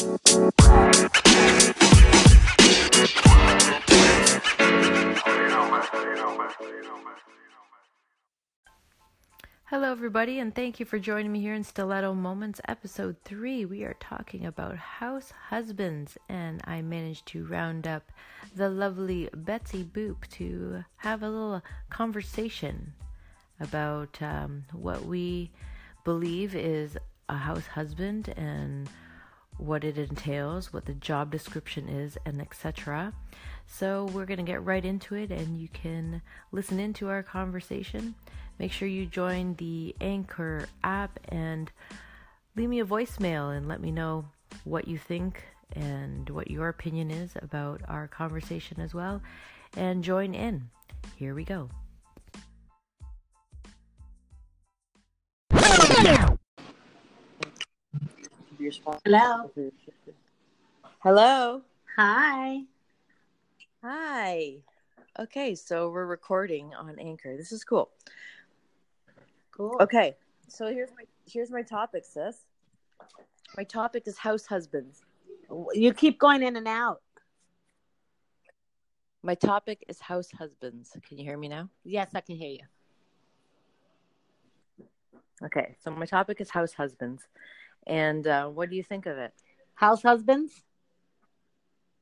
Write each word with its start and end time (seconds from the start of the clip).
Hello, 0.00 0.16
everybody, 9.92 10.38
and 10.38 10.54
thank 10.54 10.80
you 10.80 10.86
for 10.86 10.98
joining 10.98 11.30
me 11.30 11.42
here 11.42 11.52
in 11.52 11.62
Stiletto 11.62 12.14
Moments, 12.14 12.62
episode 12.66 13.16
three. 13.26 13.66
We 13.66 13.84
are 13.84 13.96
talking 14.00 14.46
about 14.46 14.78
house 14.78 15.34
husbands, 15.50 16.16
and 16.30 16.62
I 16.64 16.80
managed 16.80 17.26
to 17.26 17.44
round 17.44 17.86
up 17.86 18.10
the 18.56 18.70
lovely 18.70 19.28
Betsy 19.34 19.84
Boop 19.84 20.26
to 20.30 20.82
have 20.96 21.22
a 21.22 21.28
little 21.28 21.62
conversation 21.90 22.94
about 23.60 24.22
um, 24.22 24.64
what 24.72 25.04
we 25.04 25.50
believe 26.04 26.54
is 26.54 26.96
a 27.28 27.36
house 27.36 27.66
husband 27.66 28.32
and 28.38 28.88
what 29.60 29.84
it 29.84 29.98
entails, 29.98 30.72
what 30.72 30.86
the 30.86 30.94
job 30.94 31.30
description 31.30 31.88
is, 31.88 32.16
and 32.24 32.40
etc. 32.40 33.12
So, 33.66 34.06
we're 34.12 34.26
going 34.26 34.38
to 34.38 34.44
get 34.44 34.64
right 34.64 34.84
into 34.84 35.14
it, 35.14 35.30
and 35.30 35.56
you 35.56 35.68
can 35.68 36.22
listen 36.50 36.80
into 36.80 37.08
our 37.08 37.22
conversation. 37.22 38.14
Make 38.58 38.72
sure 38.72 38.88
you 38.88 39.06
join 39.06 39.54
the 39.54 39.94
Anchor 40.00 40.66
app 40.82 41.18
and 41.28 41.70
leave 42.56 42.68
me 42.68 42.80
a 42.80 42.84
voicemail 42.84 43.56
and 43.56 43.68
let 43.68 43.80
me 43.80 43.90
know 43.90 44.26
what 44.64 44.88
you 44.88 44.98
think 44.98 45.42
and 45.74 46.28
what 46.30 46.50
your 46.50 46.68
opinion 46.68 47.10
is 47.10 47.32
about 47.40 47.80
our 47.88 48.08
conversation 48.08 48.80
as 48.80 48.92
well. 48.92 49.22
And 49.76 50.02
join 50.02 50.34
in. 50.34 50.68
Here 51.16 51.34
we 51.34 51.44
go. 51.44 51.70
Hello. 59.04 59.50
Hello. 61.00 61.62
Hi. 61.96 62.62
Hi. 63.82 64.54
Okay, 65.18 65.54
so 65.54 65.90
we're 65.90 66.06
recording 66.06 66.72
on 66.74 66.96
Anchor. 66.98 67.36
This 67.36 67.50
is 67.50 67.64
cool. 67.64 67.90
Cool. 69.50 69.76
Okay, 69.80 70.16
so 70.48 70.68
here's 70.68 70.90
my 70.90 71.04
here's 71.26 71.50
my 71.50 71.62
topic, 71.62 72.04
sis. 72.04 72.36
My 73.56 73.64
topic 73.64 74.04
is 74.06 74.16
house 74.18 74.46
husbands. 74.46 75.02
You 75.72 75.92
keep 75.92 76.18
going 76.18 76.42
in 76.42 76.56
and 76.56 76.68
out. 76.68 77.02
My 79.22 79.34
topic 79.34 79.84
is 79.88 79.98
house 79.98 80.30
husbands. 80.30 80.96
Can 81.06 81.18
you 81.18 81.24
hear 81.24 81.36
me 81.36 81.48
now? 81.48 81.68
Yes, 81.84 82.10
I 82.14 82.20
can 82.20 82.36
hear 82.36 82.50
you. 82.50 82.64
Okay, 85.42 85.74
so 85.82 85.90
my 85.90 86.06
topic 86.06 86.40
is 86.40 86.50
house 86.50 86.74
husbands, 86.74 87.26
and 87.86 88.26
uh, 88.26 88.48
what 88.48 88.70
do 88.70 88.76
you 88.76 88.82
think 88.82 89.06
of 89.06 89.18
it? 89.18 89.32
House 89.74 90.02
husbands? 90.02 90.52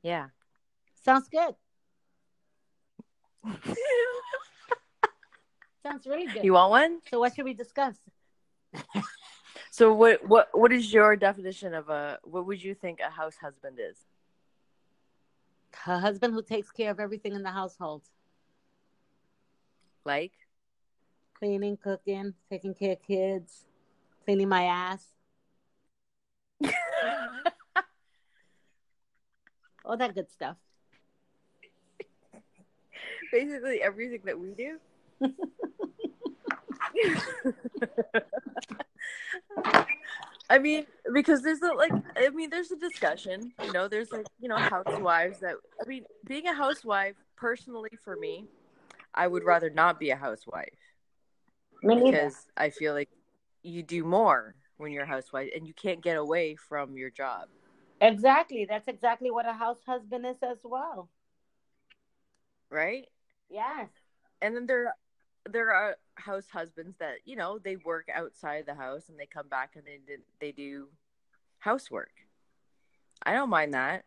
Yeah. 0.01 0.27
Sounds 1.03 1.29
good. 1.29 1.55
Sounds 5.83 6.05
really 6.05 6.27
good. 6.27 6.43
You 6.43 6.53
want 6.53 6.71
one? 6.71 6.99
so 7.09 7.19
what 7.19 7.35
should 7.35 7.45
we 7.45 7.53
discuss? 7.53 7.95
So 9.71 9.93
what 9.93 10.27
what 10.27 10.49
what 10.53 10.73
is 10.73 10.91
your 10.91 11.15
definition 11.15 11.73
of 11.73 11.87
a 11.87 12.19
what 12.23 12.45
would 12.45 12.61
you 12.61 12.73
think 12.73 12.99
a 12.99 13.09
house 13.09 13.37
husband 13.37 13.77
is? 13.79 13.97
A 15.87 15.99
husband 15.99 16.33
who 16.33 16.41
takes 16.41 16.69
care 16.71 16.91
of 16.91 16.99
everything 16.99 17.33
in 17.33 17.43
the 17.43 17.51
household. 17.51 18.01
Like? 20.03 20.33
Cleaning, 21.37 21.77
cooking, 21.77 22.33
taking 22.49 22.73
care 22.73 22.93
of 22.93 23.01
kids, 23.01 23.63
cleaning 24.25 24.49
my 24.49 24.63
ass. 24.63 25.05
All 29.85 29.97
that 29.97 30.13
good 30.15 30.29
stuff. 30.31 30.57
Basically 33.31 33.81
everything 33.81 34.21
that 34.25 34.39
we 34.39 34.53
do. 34.53 34.77
I 40.49 40.57
mean, 40.57 40.85
because 41.13 41.43
there's 41.43 41.61
a 41.61 41.71
like, 41.73 41.91
I 42.17 42.29
mean, 42.29 42.49
there's 42.49 42.71
a 42.71 42.75
discussion. 42.75 43.51
You 43.63 43.71
know, 43.71 43.87
there's 43.87 44.11
like, 44.11 44.25
you 44.39 44.49
know, 44.49 44.57
housewives 44.57 45.39
that. 45.41 45.55
I 45.81 45.87
mean, 45.87 46.05
being 46.25 46.47
a 46.47 46.53
housewife, 46.53 47.15
personally, 47.35 47.91
for 48.03 48.15
me, 48.15 48.47
I 49.13 49.27
would 49.27 49.43
rather 49.43 49.69
not 49.69 49.99
be 49.99 50.09
a 50.09 50.15
housewife 50.15 50.69
Me 51.83 51.95
neither. 51.95 52.11
because 52.11 52.47
I 52.57 52.71
feel 52.71 52.93
like 52.93 53.09
you 53.61 53.83
do 53.83 54.03
more 54.03 54.55
when 54.79 54.91
you're 54.91 55.03
a 55.03 55.07
housewife, 55.07 55.49
and 55.55 55.67
you 55.67 55.73
can't 55.73 56.01
get 56.01 56.17
away 56.17 56.55
from 56.55 56.97
your 56.97 57.09
job, 57.11 57.49
Exactly. 58.01 58.65
That's 58.65 58.87
exactly 58.89 59.31
what 59.31 59.45
a 59.47 59.53
house 59.53 59.83
husband 59.85 60.25
is 60.25 60.37
as 60.43 60.59
well. 60.63 61.09
right? 62.69 63.07
Yes. 63.49 63.89
And 64.41 64.55
then 64.55 64.67
there, 64.67 64.95
there 65.49 65.71
are 65.73 65.97
house 66.15 66.47
husbands 66.51 66.97
that 66.99 67.19
you 67.25 67.35
know 67.35 67.59
they 67.59 67.77
work 67.77 68.07
outside 68.13 68.65
the 68.65 68.75
house 68.75 69.09
and 69.09 69.19
they 69.19 69.25
come 69.25 69.47
back 69.47 69.75
and 69.75 69.85
they 69.85 69.99
they 70.39 70.51
do 70.51 70.89
housework. 71.59 72.11
I 73.25 73.33
don't 73.33 73.49
mind 73.49 73.73
that 73.73 74.05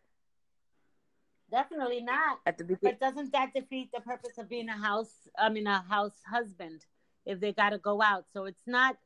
Definitely 1.50 2.02
not. 2.02 2.40
at 2.46 2.56
the 2.58 2.64
beginning. 2.64 2.96
But 2.98 3.00
doesn't 3.00 3.32
that 3.32 3.52
defeat 3.54 3.90
the 3.92 4.00
purpose 4.00 4.38
of 4.38 4.48
being 4.48 4.68
a 4.68 4.76
house? 4.76 5.28
I 5.38 5.48
mean, 5.50 5.66
a 5.66 5.80
house 5.82 6.16
husband 6.26 6.86
if 7.26 7.40
they 7.40 7.52
got 7.52 7.70
to 7.70 7.78
go 7.78 8.02
out. 8.02 8.24
So 8.32 8.46
it's 8.46 8.66
not 8.66 8.96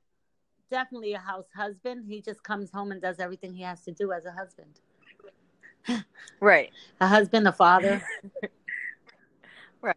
definitely 0.71 1.15
a 1.15 1.19
house 1.19 1.49
husband. 1.54 2.04
He 2.09 2.21
just 2.21 2.43
comes 2.43 2.71
home 2.71 2.93
and 2.93 3.00
does 3.00 3.19
everything 3.19 3.54
he 3.54 3.62
has 3.62 3.82
to 3.82 3.93
do 3.93 4.12
as 4.12 4.25
a 4.27 4.32
husband. 4.32 4.81
Right. 6.41 6.71
A 7.00 7.06
husband, 7.06 7.49
a 7.49 7.53
father. 7.53 8.03
Right. 9.82 9.97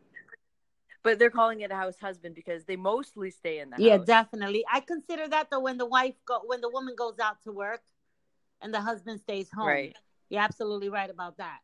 But 1.02 1.18
they're 1.18 1.30
calling 1.30 1.62
it 1.62 1.72
a 1.72 1.76
house 1.76 1.98
husband 2.00 2.36
because 2.36 2.66
they 2.66 2.76
mostly 2.76 3.32
stay 3.32 3.60
in 3.60 3.70
the 3.70 3.78
yeah, 3.78 3.98
house. 3.98 4.06
definitely. 4.06 4.64
I 4.72 4.82
consider 4.82 5.28
that 5.30 5.50
though 5.50 5.62
when 5.62 5.78
the 5.78 5.86
wife 5.86 6.16
go 6.26 6.42
when 6.46 6.62
the 6.62 6.70
woman 6.70 6.96
goes 6.96 7.18
out 7.20 7.42
to 7.44 7.52
work 7.52 7.82
and 8.62 8.74
the 8.74 8.82
husband 8.82 9.20
stays 9.22 9.50
home. 9.50 9.68
Right. 9.68 9.96
You're 10.30 10.42
absolutely 10.42 10.90
right 10.90 11.10
about 11.10 11.38
that. 11.38 11.60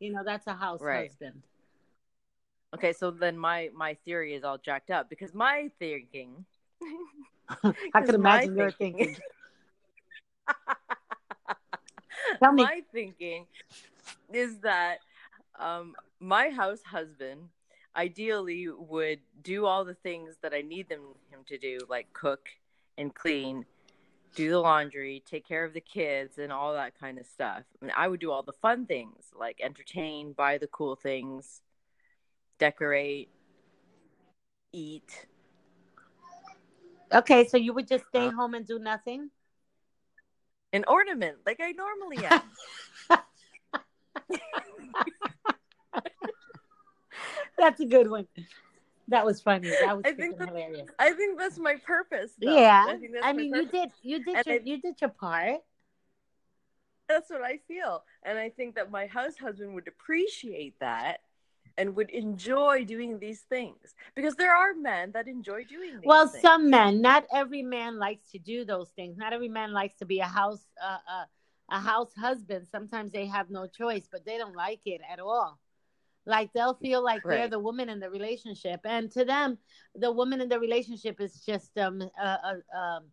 You 0.00 0.12
know, 0.12 0.22
that's 0.24 0.46
a 0.46 0.54
house 0.54 0.80
Right. 0.80 1.08
husband. 1.10 1.42
Okay, 2.74 2.92
so 2.92 3.10
then 3.10 3.36
my 3.36 3.70
my 3.74 3.94
theory 4.04 4.34
is 4.34 4.44
all 4.44 4.58
jacked 4.58 4.90
up 4.90 5.08
because 5.10 5.34
my 5.34 5.70
thinking. 5.78 6.44
I 7.94 8.02
can 8.02 8.14
imagine 8.14 8.56
your 8.56 8.70
thinking- 8.70 9.06
thinking. 9.06 9.22
Tell 12.42 12.52
me. 12.52 12.64
my 12.64 12.82
thinking 12.92 13.46
is 14.32 14.58
that 14.58 14.98
um, 15.58 15.94
my 16.20 16.50
house 16.50 16.82
husband 16.84 17.48
ideally 17.96 18.68
would 18.68 19.20
do 19.42 19.64
all 19.66 19.84
the 19.84 19.94
things 19.94 20.34
that 20.42 20.52
I 20.52 20.60
need 20.60 20.88
them 20.88 21.14
him 21.30 21.40
to 21.46 21.58
do, 21.58 21.78
like 21.88 22.12
cook 22.12 22.48
and 22.98 23.14
clean, 23.14 23.64
do 24.34 24.50
the 24.50 24.58
laundry, 24.58 25.22
take 25.28 25.46
care 25.46 25.64
of 25.64 25.72
the 25.72 25.80
kids, 25.80 26.38
and 26.38 26.52
all 26.52 26.74
that 26.74 26.98
kind 26.98 27.18
of 27.18 27.26
stuff. 27.26 27.62
I, 27.80 27.84
mean, 27.84 27.94
I 27.96 28.08
would 28.08 28.20
do 28.20 28.30
all 28.30 28.42
the 28.42 28.52
fun 28.52 28.86
things, 28.86 29.24
like 29.38 29.60
entertain, 29.62 30.32
buy 30.32 30.58
the 30.58 30.66
cool 30.66 30.96
things, 30.96 31.62
decorate, 32.58 33.30
eat. 34.72 35.26
Okay, 37.12 37.46
so 37.46 37.56
you 37.56 37.72
would 37.72 37.86
just 37.88 38.04
stay 38.08 38.26
Uh, 38.26 38.32
home 38.32 38.54
and 38.54 38.66
do 38.66 38.78
nothing? 38.78 39.30
An 40.72 40.84
ornament, 40.88 41.38
like 41.46 41.60
I 41.60 41.72
normally 41.72 42.24
am. 42.26 42.42
That's 47.58 47.80
a 47.80 47.86
good 47.86 48.10
one. 48.10 48.26
That 49.08 49.24
was 49.24 49.40
funny. 49.40 49.70
That 49.70 49.96
was 49.96 50.04
I 50.04 50.12
think 50.12 50.34
freaking 50.34 50.38
that- 50.40 50.48
hilarious. 50.48 50.88
I 50.98 51.12
think 51.12 51.38
that's 51.38 51.58
my 51.58 51.76
purpose. 51.76 52.32
though. 52.38 52.54
Yeah. 52.54 52.84
I, 53.22 53.30
I 53.30 53.32
mean, 53.32 53.54
you 53.54 53.66
did 53.68 53.90
you 54.02 54.22
did 54.24 54.36
And 54.36 54.46
your 54.46 54.56
I- 54.56 54.60
you 54.64 54.80
did 54.80 55.00
your 55.00 55.10
part. 55.10 55.60
That's 57.08 57.30
what 57.30 57.42
I 57.42 57.58
feel. 57.68 58.02
And 58.24 58.36
I 58.36 58.50
think 58.50 58.74
that 58.74 58.90
my 58.90 59.06
house 59.06 59.36
husband 59.36 59.74
would 59.74 59.86
appreciate 59.86 60.78
that 60.80 61.20
and 61.78 61.94
would 61.96 62.10
enjoy 62.10 62.84
doing 62.84 63.18
these 63.18 63.40
things. 63.42 63.94
Because 64.14 64.34
there 64.36 64.54
are 64.54 64.74
men 64.74 65.12
that 65.12 65.28
enjoy 65.28 65.64
doing 65.64 65.94
these 65.94 66.06
Well, 66.06 66.28
things. 66.28 66.42
some 66.42 66.70
men, 66.70 67.00
not 67.00 67.26
every 67.32 67.62
man 67.62 67.98
likes 67.98 68.30
to 68.30 68.38
do 68.38 68.64
those 68.64 68.90
things. 68.90 69.16
Not 69.16 69.32
every 69.32 69.48
man 69.48 69.72
likes 69.72 69.96
to 69.98 70.06
be 70.06 70.20
a 70.20 70.26
house 70.26 70.66
uh, 70.82 70.98
uh, 71.10 71.24
a 71.70 71.80
house 71.80 72.14
husband. 72.14 72.66
Sometimes 72.70 73.12
they 73.12 73.26
have 73.26 73.50
no 73.50 73.66
choice, 73.66 74.08
but 74.10 74.24
they 74.24 74.38
don't 74.38 74.54
like 74.56 74.80
it 74.86 75.00
at 75.10 75.18
all. 75.18 75.58
Like 76.24 76.52
they'll 76.52 76.74
feel 76.74 77.02
like 77.04 77.22
they're 77.24 77.48
the 77.48 77.58
woman 77.58 77.88
in 77.88 78.00
the 78.00 78.10
relationship, 78.10 78.80
and 78.84 79.10
to 79.12 79.24
them, 79.24 79.58
the 79.94 80.10
woman 80.10 80.40
in 80.40 80.48
the 80.48 80.58
relationship 80.58 81.20
is 81.20 81.44
just 81.44 81.76
um 81.78 82.02
uh, 82.20 82.36
uh 82.44 82.76
um 82.76 83.04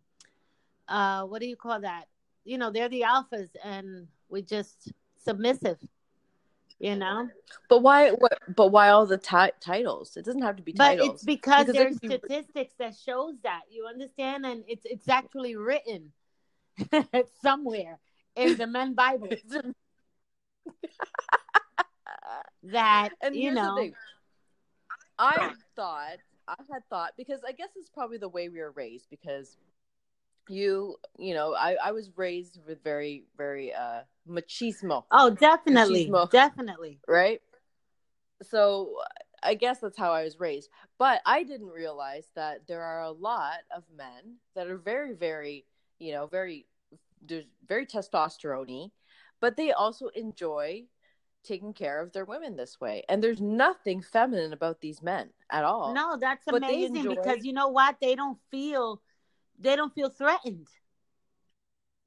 uh 0.88 1.24
what 1.26 1.40
do 1.40 1.46
you 1.46 1.56
call 1.56 1.80
that? 1.80 2.06
You 2.44 2.58
know, 2.58 2.70
they're 2.70 2.88
the 2.88 3.02
alphas, 3.02 3.50
and 3.62 4.08
we 4.28 4.42
just 4.42 4.92
submissive. 5.16 5.78
You 6.80 6.96
know, 6.96 7.30
But 7.68 7.82
why 7.82 8.10
what 8.10 8.38
but 8.48 8.68
why 8.68 8.90
all 8.90 9.06
the 9.06 9.16
ti- 9.16 9.52
titles? 9.60 10.16
It 10.16 10.24
doesn't 10.24 10.42
have 10.42 10.56
to 10.56 10.62
be 10.62 10.72
but 10.72 10.98
titles. 10.98 11.14
it's 11.14 11.24
because, 11.24 11.66
Because 11.66 11.76
there's 11.76 11.98
could 11.98 12.08
be- 12.10 12.16
statistics 12.18 12.74
that 12.78 12.96
shows 12.96 13.34
that 13.42 13.62
you 13.70 13.86
understand, 13.86 14.44
and 14.44 14.64
it's 14.66 14.84
it's 14.84 15.08
actually 15.08 15.56
written 15.56 16.12
somewhere 17.42 17.98
in 18.36 18.56
the 18.56 18.66
men 18.66 18.94
Bible 18.94 19.28
that 22.64 23.10
and 23.20 23.34
you 23.36 23.52
know. 23.52 23.90
I 25.16 25.52
thought 25.76 26.16
I 26.48 26.56
had 26.72 26.82
thought 26.90 27.12
because 27.16 27.40
I 27.46 27.52
guess 27.52 27.68
it's 27.76 27.88
probably 27.88 28.18
the 28.18 28.28
way 28.28 28.48
we 28.48 28.58
were 28.60 28.72
raised 28.72 29.08
because 29.10 29.56
you 30.48 30.96
you 31.18 31.34
know 31.34 31.54
I 31.54 31.76
I 31.82 31.92
was 31.92 32.10
raised 32.16 32.58
with 32.66 32.82
very 32.84 33.24
very 33.36 33.72
uh 33.72 34.00
machismo 34.28 35.04
Oh, 35.10 35.30
definitely, 35.30 36.08
Machismo. 36.08 36.30
definitely. 36.30 36.98
right 37.08 37.40
so 38.42 38.96
I 39.42 39.54
guess 39.54 39.78
that's 39.80 39.98
how 39.98 40.12
I 40.12 40.24
was 40.24 40.40
raised 40.40 40.68
but 40.98 41.20
I 41.26 41.42
didn't 41.44 41.68
realize 41.68 42.26
that 42.34 42.66
there 42.66 42.82
are 42.82 43.02
a 43.02 43.10
lot 43.10 43.58
of 43.74 43.84
men 43.96 44.36
that 44.54 44.66
are 44.66 44.76
very 44.78 45.14
very 45.14 45.64
you 45.98 46.12
know 46.12 46.26
very 46.26 46.66
there's 47.26 47.46
very 47.66 47.86
testosterone 47.86 48.90
but 49.40 49.56
they 49.56 49.72
also 49.72 50.08
enjoy 50.08 50.84
taking 51.44 51.74
care 51.74 52.00
of 52.00 52.12
their 52.12 52.24
women 52.24 52.56
this 52.56 52.80
way 52.80 53.04
and 53.08 53.22
there's 53.22 53.40
nothing 53.40 54.00
feminine 54.02 54.52
about 54.52 54.80
these 54.80 55.02
men 55.02 55.28
at 55.50 55.64
all 55.64 55.94
No, 55.94 56.16
that's 56.18 56.46
amazing 56.48 56.96
enjoy- 56.96 57.14
because 57.14 57.44
you 57.44 57.52
know 57.52 57.68
what? 57.68 57.96
They 58.00 58.14
don't 58.14 58.38
feel 58.50 59.02
they 59.58 59.76
don't 59.76 59.94
feel 59.94 60.08
threatened. 60.10 60.68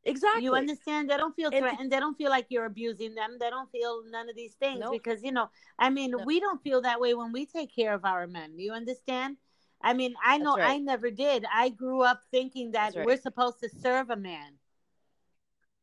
exactly 0.04 0.44
You 0.44 0.56
understand? 0.56 1.10
They 1.10 1.18
don't 1.18 1.36
feel 1.36 1.50
And- 1.50 1.60
threatened. 1.60 1.92
They 1.92 2.00
don't 2.00 2.18
feel 2.18 2.30
like 2.30 2.46
you're 2.50 2.66
abusing 2.66 3.14
them. 3.16 3.38
They 3.40 3.50
don't 3.50 3.70
feel 3.72 4.04
none 4.06 4.30
of 4.30 4.36
these 4.36 4.54
things 4.56 4.80
Nope. 4.80 4.94
because 4.94 5.22
you 5.24 5.32
know, 5.34 5.50
I 5.78 5.90
mean, 5.90 6.12
No. 6.12 6.24
we 6.24 6.40
don't 6.40 6.62
feel 6.64 6.82
that 6.84 7.00
way 7.00 7.14
when 7.14 7.32
we 7.34 7.46
take 7.46 7.74
care 7.76 7.94
of 7.94 8.06
our 8.06 8.26
men. 8.28 8.58
You 8.58 8.72
understand? 8.72 9.38
I 9.82 9.94
mean, 9.94 10.16
I 10.24 10.38
know 10.38 10.56
right. 10.56 10.72
I 10.72 10.78
never 10.78 11.12
did. 11.12 11.46
I 11.54 11.70
grew 11.70 12.02
up 12.02 12.22
thinking 12.32 12.72
that 12.72 12.96
right. 12.96 13.06
we're 13.06 13.18
supposed 13.18 13.60
to 13.60 13.70
serve 13.70 14.10
a 14.10 14.16
man. 14.16 14.58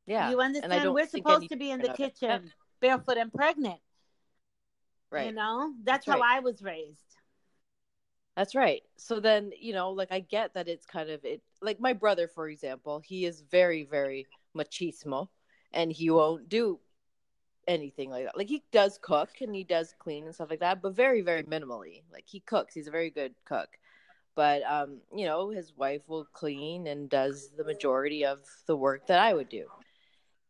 yeah 0.06 0.31
You 0.31 0.40
understand? 0.40 0.93
We're 0.93 1.06
supposed 1.06 1.49
to 1.50 1.56
be 1.56 1.70
in 1.70 1.81
the 1.81 1.93
kitchen, 1.93 2.52
barefoot 2.81 3.19
and 3.19 3.32
pregnant. 3.32 3.81
right 5.10 5.26
You 5.26 5.32
know, 5.32 5.75
that's, 5.82 6.06
That's 6.06 6.06
how 6.06 6.20
right. 6.20 6.37
I 6.38 6.40
was 6.40 6.62
raised. 6.62 7.17
That's 8.36 8.54
right. 8.54 8.82
So 8.96 9.20
then, 9.20 9.52
you 9.60 9.72
know, 9.72 9.90
like 9.90 10.10
I 10.10 10.20
get 10.20 10.54
that 10.54 10.69
it's 10.69 10.86
kind 10.86 11.08
of 11.10 11.25
it 11.25 11.40
like 11.62 11.81
my 11.81 11.92
brother, 11.92 12.26
for 12.26 12.48
example, 12.48 13.00
he 13.00 13.26
is 13.26 13.42
very, 13.50 13.84
very 13.84 14.26
machismo 14.56 15.28
and 15.72 15.92
he 15.92 16.10
won't 16.10 16.48
do 16.48 16.81
anything 17.69 18.10
like 18.10 18.25
that. 18.25 18.36
Like 18.36 18.48
he 18.48 18.62
does 18.72 18.98
cook 19.00 19.31
and 19.40 19.54
he 19.54 19.62
does 19.64 19.94
clean 19.98 20.25
and 20.25 20.34
stuff 20.34 20.50
like 20.50 20.60
that, 20.60 20.82
but 20.82 20.94
very, 20.94 21.22
very 21.22 21.44
minimally. 21.44 22.02
Like 22.12 22.25
he 22.26 22.40
cooks, 22.40 22.75
he's 22.75 22.88
a 22.88 22.92
very 22.92 23.10
good 23.10 23.34
cook. 23.44 23.69
But 24.34 24.62
um, 24.64 24.98
you 25.14 25.26
know, 25.26 25.50
his 25.50 25.72
wife 25.76 26.02
will 26.08 26.26
clean 26.32 26.88
and 26.88 27.08
does 27.08 27.50
the 27.56 27.64
majority 27.64 28.25
of 28.25 28.40
the 28.66 28.76
work 28.76 29.06
that 29.06 29.20
I 29.20 29.32
would 29.32 29.48
do. 29.48 29.66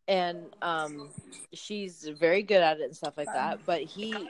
And 0.09 0.39
um 0.63 1.11
she's 1.53 2.09
very 2.19 2.43
good 2.43 2.63
at 2.63 2.81
it 2.81 2.85
and 2.85 2.97
stuff 2.97 3.15
like 3.19 3.33
that, 3.35 3.59
but 3.67 3.83
he 3.83 4.27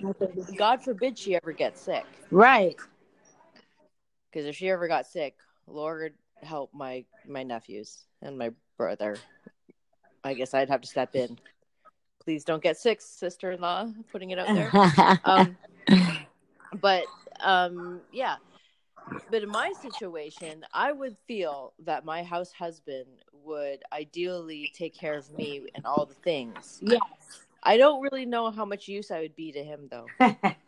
God 0.57 0.83
forbid 0.83 1.17
she 1.17 1.37
ever 1.37 1.53
gets 1.53 1.83
sick 1.83 2.05
Right. 2.31 2.77
Because 4.35 4.49
if 4.49 4.57
she 4.57 4.69
ever 4.69 4.89
got 4.89 5.07
sick, 5.07 5.37
Lord 5.67 6.15
help 6.43 6.75
my 6.75 7.05
my 7.27 7.45
nephews 7.45 8.05
and 8.21 8.37
my 8.37 8.51
brother. 8.77 9.17
I 10.25 10.35
guess 10.35 10.55
I'd 10.55 10.69
have 10.71 10.81
to 10.81 10.89
step 10.89 11.15
in. 11.15 11.39
Please 12.23 12.45
don't 12.45 12.63
get 12.63 12.77
sick, 12.77 13.01
sister 13.01 13.53
in 13.53 13.61
law. 13.61 13.89
Putting 14.11 14.31
it 14.31 14.39
out 14.39 14.49
there. 14.49 14.71
Um, 15.25 15.57
but 16.81 17.05
um, 17.41 18.01
yeah. 18.13 18.37
But 19.31 19.43
in 19.43 19.49
my 19.49 19.73
situation, 19.81 20.65
I 20.73 20.93
would 20.93 21.17
feel 21.27 21.75
that 21.85 22.05
my 22.05 22.23
house 22.23 22.53
husband 22.53 23.07
would 23.45 23.81
ideally 23.93 24.73
take 24.75 24.95
care 24.95 25.17
of 25.17 25.31
me 25.33 25.67
and 25.75 25.87
all 25.87 26.07
the 26.07 26.15
things. 26.15 26.81
yes. 26.83 27.01
I 27.63 27.77
don't 27.77 28.03
really 28.03 28.27
know 28.27 28.51
how 28.51 28.65
much 28.65 28.89
use 28.89 29.11
I 29.11 29.21
would 29.21 29.37
be 29.37 29.53
to 29.53 29.63
him, 29.63 29.89
though. 29.91 30.07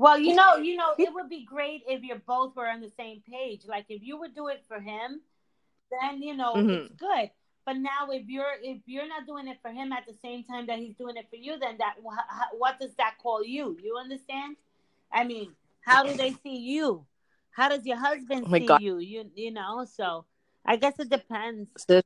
well, 0.00 0.18
you 0.18 0.34
know, 0.34 0.56
you 0.56 0.76
know, 0.76 0.92
it 0.98 1.12
would 1.12 1.28
be 1.28 1.44
great 1.44 1.82
if 1.86 2.02
you 2.02 2.14
both 2.26 2.56
were 2.56 2.68
on 2.68 2.80
the 2.80 2.90
same 2.96 3.22
page. 3.30 3.62
Like 3.66 3.84
if 3.88 4.02
you 4.02 4.18
would 4.18 4.34
do 4.34 4.48
it 4.48 4.64
for 4.66 4.80
him, 4.80 5.20
then 5.90 6.22
you 6.22 6.34
know 6.36 6.54
Mhm. 6.54 6.86
it's 6.86 6.94
good. 6.96 7.30
But 7.66 7.76
now, 7.76 8.08
if 8.10 8.26
you're 8.26 8.54
if 8.62 8.78
you're 8.86 9.06
not 9.06 9.26
doing 9.26 9.46
it 9.46 9.58
for 9.60 9.70
him 9.70 9.92
at 9.92 10.06
the 10.06 10.14
same 10.22 10.42
time 10.44 10.66
that 10.68 10.78
he's 10.78 10.96
doing 10.96 11.16
it 11.16 11.28
for 11.28 11.36
you, 11.36 11.58
then 11.58 11.76
that 11.78 11.96
what 12.02 12.80
does 12.80 12.94
that 12.94 13.16
call 13.22 13.44
you? 13.44 13.76
You 13.82 13.96
understand? 13.98 14.56
I 15.12 15.24
mean, 15.24 15.54
how 15.82 16.04
do 16.04 16.16
they 16.16 16.32
see 16.42 16.56
you? 16.56 17.04
How 17.50 17.68
does 17.68 17.84
your 17.84 17.98
husband 17.98 18.46
Oh 18.48 18.58
see 18.58 18.64
God. 18.64 18.80
you? 18.80 18.98
You 18.98 19.30
you 19.34 19.50
know, 19.50 19.84
so 19.84 20.24
I 20.64 20.76
guess 20.76 20.98
it 20.98 21.10
depends. 21.10 21.68
Sis, 21.76 22.02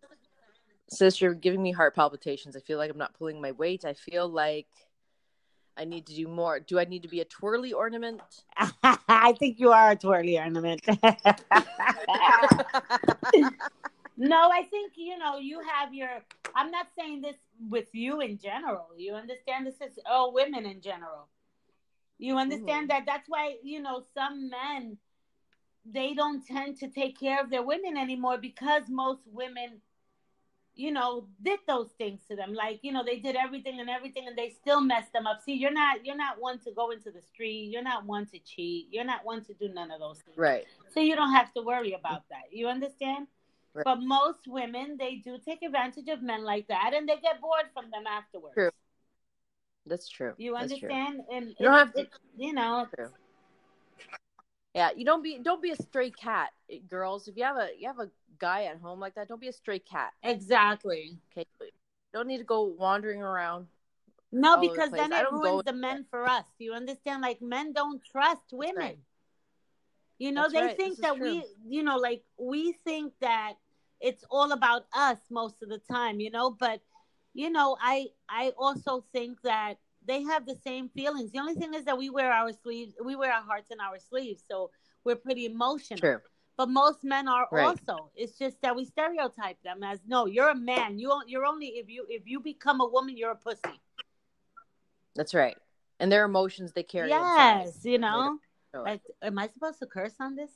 sis, 0.91 1.21
you're 1.21 1.35
giving 1.35 1.63
me 1.63 1.71
heart 1.73 1.95
palpitations. 1.95 2.57
I 2.57 2.61
feel 2.61 2.79
like 2.79 2.91
I'm 2.91 2.99
not 2.99 3.15
pulling 3.15 3.41
my 3.41 3.53
weight. 3.53 3.85
I 3.85 3.95
feel 3.95 4.29
like 4.29 4.67
I 5.77 5.85
need 5.85 6.07
to 6.07 6.15
do 6.15 6.29
more. 6.29 6.61
Do 6.61 6.79
I 6.79 6.85
need 6.85 7.03
to 7.03 7.09
be 7.09 7.21
a 7.21 7.25
twirly 7.25 7.73
ornament? 7.73 8.21
I 9.09 9.35
think 9.39 9.59
you 9.59 9.73
are 9.73 9.91
a 9.91 9.97
twirly 9.97 10.39
ornament. 10.39 10.83
no, 14.17 14.51
I 14.53 14.63
think 14.71 14.93
you 14.97 15.19
know 15.19 15.39
you 15.39 15.61
have 15.61 15.93
your. 15.93 16.23
I'm 16.55 16.71
not 16.71 16.87
saying 16.97 17.23
this 17.23 17.37
with 17.69 17.89
you 17.93 18.21
in 18.21 18.39
general. 18.39 18.87
You 18.97 19.15
understand? 19.15 19.67
This 19.67 19.81
is 19.81 19.99
all 20.07 20.33
women 20.33 20.65
in 20.65 20.81
general. 20.81 21.27
You 22.19 22.39
understand 22.39 22.89
mm-hmm. 22.89 23.05
that? 23.05 23.07
That's 23.07 23.29
why 23.29 23.57
you 23.65 23.83
know 23.83 24.05
some 24.15 24.49
men 24.51 24.99
they 25.85 26.15
don't 26.15 26.47
tend 26.47 26.79
to 26.79 26.89
take 26.89 27.19
care 27.19 27.41
of 27.43 27.51
their 27.51 27.63
women 27.63 27.97
anymore 27.97 28.39
because 28.39 28.85
most 28.89 29.21
women 29.27 29.81
you 30.77 30.91
know 30.91 31.27
did 31.43 31.61
those 31.69 31.91
things 31.99 32.21
to 32.29 32.35
them 32.35 32.53
like 32.53 32.81
you 32.83 32.91
know 32.93 33.05
they 33.05 33.19
did 33.19 33.37
everything 33.37 33.79
and 33.81 33.89
everything 33.89 34.27
and 34.27 34.37
they 34.37 34.51
still 34.51 34.81
messed 34.81 35.13
them 35.13 35.27
up 35.27 35.41
see 35.45 35.55
you're 35.55 35.73
not 35.73 36.05
you're 36.05 36.17
not 36.17 36.41
one 36.41 36.59
to 36.59 36.73
go 36.73 36.91
into 36.91 37.11
the 37.11 37.23
street 37.23 37.69
you're 37.71 37.83
not 37.83 38.05
one 38.05 38.27
to 38.27 38.39
cheat 38.41 38.89
you're 38.91 39.05
not 39.05 39.25
one 39.25 39.45
to 39.45 39.55
do 39.55 39.69
none 39.69 39.91
of 39.91 40.01
those 40.01 40.19
things 40.21 40.37
Right. 40.37 40.65
so 40.93 41.01
you 41.01 41.15
don't 41.15 41.33
have 41.33 41.53
to 41.55 41.63
worry 41.63 41.93
about 41.93 42.29
that 42.31 42.45
you 42.53 42.67
understand 42.69 43.29
Right. 43.73 43.85
but 43.85 43.97
most 44.03 44.47
women 44.47 44.97
they 44.99 45.17
do 45.17 45.39
take 45.39 45.63
advantage 45.63 46.09
of 46.09 46.23
men 46.23 46.45
like 46.45 46.67
that 46.69 46.93
and 46.95 47.09
they 47.09 47.17
get 47.19 47.41
bored 47.41 47.67
from 47.73 47.91
them 47.91 48.07
afterwards 48.07 48.55
True. 48.55 48.71
That's 49.87 50.09
true. 50.09 50.33
you 50.39 50.55
That's 50.55 50.79
true. 50.79 50.89
understand 50.91 51.21
and 51.33 51.49
You 51.59 51.67
don't 51.67 51.75
have 51.75 51.93
to- 51.95 52.09
you 52.37 52.53
know 52.53 52.87
True. 52.97 53.11
Yeah, 54.75 54.91
you 54.97 55.05
don't 55.05 55.23
be 55.23 55.39
don't 55.39 55.63
be 55.63 55.71
a 55.71 55.77
stray 55.77 56.11
cat, 56.11 56.51
eh, 56.71 56.79
girls. 56.89 57.29
If 57.29 57.37
you 57.37 57.45
have 57.45 57.57
a 57.57 57.69
you 57.79 57.87
have 57.89 58.01
a 58.01 58.11
guy 58.39 58.65
at 58.65 58.79
home 58.81 59.01
like 59.01 59.15
that, 59.15 59.29
don't 59.29 59.41
be 59.41 59.49
a 59.49 59.53
stray 59.53 59.79
cat. 59.81 60.13
exactly 60.23 61.19
Okay, 61.33 61.45
don't 62.13 62.27
need 62.29 62.39
to 62.39 62.45
go 62.45 62.63
wandering 62.65 63.23
around. 63.23 63.67
no 64.33 64.57
over 64.57 64.75
the 64.77 64.83
because 64.83 64.95
then 64.95 65.13
it 65.13 65.31
ruins 65.31 65.63
the 65.65 65.73
men 65.73 66.05
for 66.11 66.27
us 66.27 66.45
you 66.59 66.73
understand 66.73 67.23
like 67.23 67.41
men 67.41 67.73
don't 67.73 68.03
trust 68.05 68.53
women 68.53 68.95
right. 68.95 68.99
You 70.19 70.33
know, 70.33 70.49
That's 70.49 70.53
they 70.53 70.69
right. 70.69 70.77
think 70.77 70.99
This 70.99 71.01
that 71.01 71.19
we, 71.19 71.45
you 71.67 71.83
know, 71.83 71.97
like 71.97 72.25
we 72.39 72.73
think 72.73 73.15
that 73.21 73.55
it's 74.01 74.25
all 74.31 74.53
about 74.53 74.87
us 74.95 75.19
most 75.31 75.63
of 75.63 75.69
the 75.69 75.79
time, 75.79 76.21
you 76.21 76.31
know, 76.31 76.51
but 76.51 76.81
you 77.35 77.51
know, 77.51 77.77
I 77.81 78.09
I 78.29 78.53
also 78.59 79.05
think 79.13 79.43
that 79.43 79.79
they 80.07 80.23
have 80.23 80.47
the 80.47 80.57
same 80.65 80.89
feelings. 80.89 81.31
The 81.33 81.39
only 81.39 81.55
thing 81.55 81.75
is 81.75 81.85
that 81.85 81.97
we 81.99 82.11
wear 82.11 82.31
our 82.33 82.53
sleeves, 82.53 82.95
we 83.05 83.17
wear 83.17 83.33
our 83.33 83.43
hearts 83.43 83.71
in 83.71 83.81
our 83.81 83.99
sleeves, 83.99 84.43
so 84.49 84.71
we're 85.05 85.17
pretty 85.17 85.47
emotional. 85.47 85.99
True. 85.99 86.21
But 86.57 86.69
most 86.69 87.03
men 87.03 87.27
are 87.27 87.49
Right. 87.51 87.65
also. 87.65 88.11
It's 88.15 88.39
just 88.39 88.61
that 88.63 88.77
we 88.77 88.85
stereotype 88.85 89.61
them 89.63 89.83
as 89.83 90.01
no, 90.07 90.27
you're 90.27 90.51
a 90.51 90.55
man. 90.55 90.99
You 90.99 91.13
you're 91.27 91.45
only 91.47 91.67
if 91.79 91.89
you 91.89 92.07
if 92.09 92.27
you 92.27 92.39
become 92.41 92.81
a 92.81 92.87
woman, 92.87 93.17
you're 93.17 93.33
a 93.33 93.37
pussy. 93.37 93.81
That's 95.17 95.35
right. 95.35 95.57
And 96.01 96.11
their 96.13 96.25
emotions 96.25 96.73
they 96.73 96.83
carry. 96.83 97.09
yes, 97.09 97.67
inside. 97.77 97.91
you 97.91 97.99
know. 97.99 98.39
Like, 98.75 99.03
am 99.23 99.39
I 99.39 99.49
supposed 99.49 99.79
to 99.81 99.87
curse 99.87 100.15
on 100.21 100.35
this? 100.35 100.51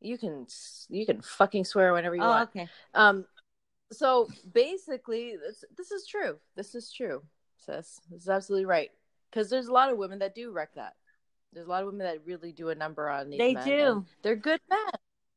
You 0.00 0.16
can 0.16 0.46
you 0.88 1.04
can 1.04 1.20
fucking 1.20 1.64
swear 1.64 1.92
whenever 1.92 2.14
you 2.14 2.22
Oh, 2.22 2.28
want. 2.28 2.50
okay. 2.50 2.68
Um, 2.94 3.26
so 3.92 4.28
basically, 4.52 5.36
this 5.36 5.64
this 5.76 5.90
is 5.90 6.06
true. 6.06 6.38
This 6.54 6.74
is 6.74 6.92
true, 6.92 7.22
sis. 7.64 8.00
This 8.10 8.22
is 8.22 8.28
absolutely 8.28 8.66
right. 8.66 8.90
Because 9.30 9.50
there's 9.50 9.66
a 9.68 9.72
lot 9.72 9.92
of 9.92 9.98
women 9.98 10.18
that 10.20 10.34
do 10.34 10.50
wreck 10.50 10.74
that. 10.74 10.94
There's 11.52 11.66
a 11.66 11.70
lot 11.70 11.82
of 11.82 11.86
women 11.86 12.06
that 12.06 12.24
really 12.24 12.52
do 12.52 12.68
a 12.70 12.74
number 12.74 13.08
on 13.08 13.30
these 13.30 13.38
They 13.38 13.54
men, 13.54 13.66
do. 13.66 14.04
They're 14.22 14.36
good 14.36 14.60
men, 14.68 14.92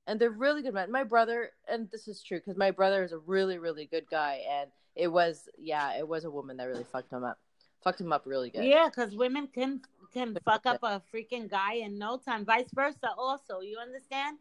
and 0.08 0.20
they're 0.20 0.30
really 0.30 0.62
good 0.62 0.74
men. 0.74 0.92
My 0.92 1.04
brother, 1.04 1.52
and 1.68 1.90
this 1.92 2.08
is 2.08 2.22
true 2.22 2.40
because 2.40 2.58
my 2.58 2.72
brother 2.72 3.04
is 3.04 3.12
a 3.12 3.18
really 3.18 3.58
really 3.58 3.86
good 3.86 4.06
guy, 4.10 4.42
and 4.50 4.70
it 4.96 5.08
was 5.08 5.48
yeah, 5.58 5.98
it 5.98 6.08
was 6.08 6.26
a 6.26 6.32
woman 6.32 6.58
that 6.58 6.66
really 6.66 6.84
fucked 6.84 7.12
him 7.12 7.24
up, 7.24 7.40
fucked 7.84 8.02
him 8.02 8.12
up 8.12 8.26
really 8.26 8.50
good. 8.50 8.66
Yeah, 8.66 8.90
because 8.90 9.16
women 9.16 9.48
can 9.48 9.82
can 10.14 10.38
fuck 10.44 10.66
up 10.66 10.80
a 10.84 11.02
freaking 11.14 11.50
guy 11.50 11.76
in 11.76 11.98
no 11.98 12.18
time. 12.18 12.46
Vice 12.46 12.70
versa, 12.74 13.12
also. 13.18 13.62
You 13.62 13.78
understand? 13.78 14.38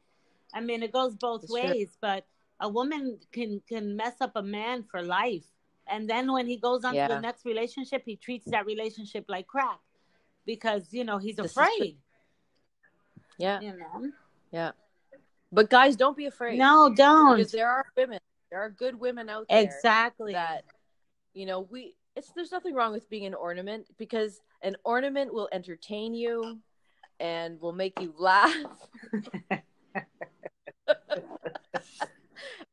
I 0.53 0.61
mean, 0.61 0.83
it 0.83 0.93
goes 0.93 1.15
both 1.15 1.45
It's 1.45 1.53
true. 1.53 1.63
ways. 1.63 1.97
But 2.01 2.27
a 2.59 2.69
woman 2.69 3.21
can 3.33 3.63
can 3.69 3.97
mess 3.97 4.21
up 4.21 4.33
a 4.35 4.43
man 4.43 4.83
for 4.83 5.03
life, 5.03 5.47
and 5.91 6.09
then 6.09 6.33
when 6.33 6.47
he 6.47 6.57
goes 6.57 6.85
on 6.85 6.95
to 6.95 7.07
the 7.09 7.21
next 7.21 7.45
relationship, 7.45 8.03
he 8.05 8.17
treats 8.17 8.47
that 8.51 8.67
relationship 8.67 9.25
like 9.29 9.47
crap 9.47 9.81
because 10.47 10.93
you 10.93 11.05
know 11.05 11.19
he's 11.19 11.37
This 11.37 11.53
afraid. 11.57 11.97
yeah, 13.39 13.61
You 13.61 13.73
know? 13.77 14.11
yeah. 14.53 14.71
But 15.53 15.69
guys, 15.69 15.97
don't 15.97 16.17
be 16.17 16.27
afraid. 16.27 16.59
No, 16.59 16.93
don't. 16.95 17.37
because 17.37 17.53
there 17.53 17.69
are 17.69 17.85
women 17.97 18.21
There 18.51 18.61
are 18.61 18.71
good 18.71 18.99
women 18.99 19.29
out 19.29 19.47
there 19.49 19.63
Exactly. 19.63 20.33
that 20.33 20.65
you 21.35 21.47
know 21.47 21.61
we. 21.61 21.95
It's 22.17 22.31
there's 22.33 22.51
nothing 22.53 22.75
wrong 22.75 22.93
with 22.93 23.09
being 23.09 23.27
an 23.27 23.35
ornament 23.35 23.87
because 23.97 24.41
an 24.63 24.77
ornament 24.85 25.33
will 25.33 25.49
entertain 25.53 26.13
you 26.15 26.59
and 27.21 27.61
will 27.61 27.73
make 27.73 28.01
you 28.01 28.13
laugh. 28.19 28.55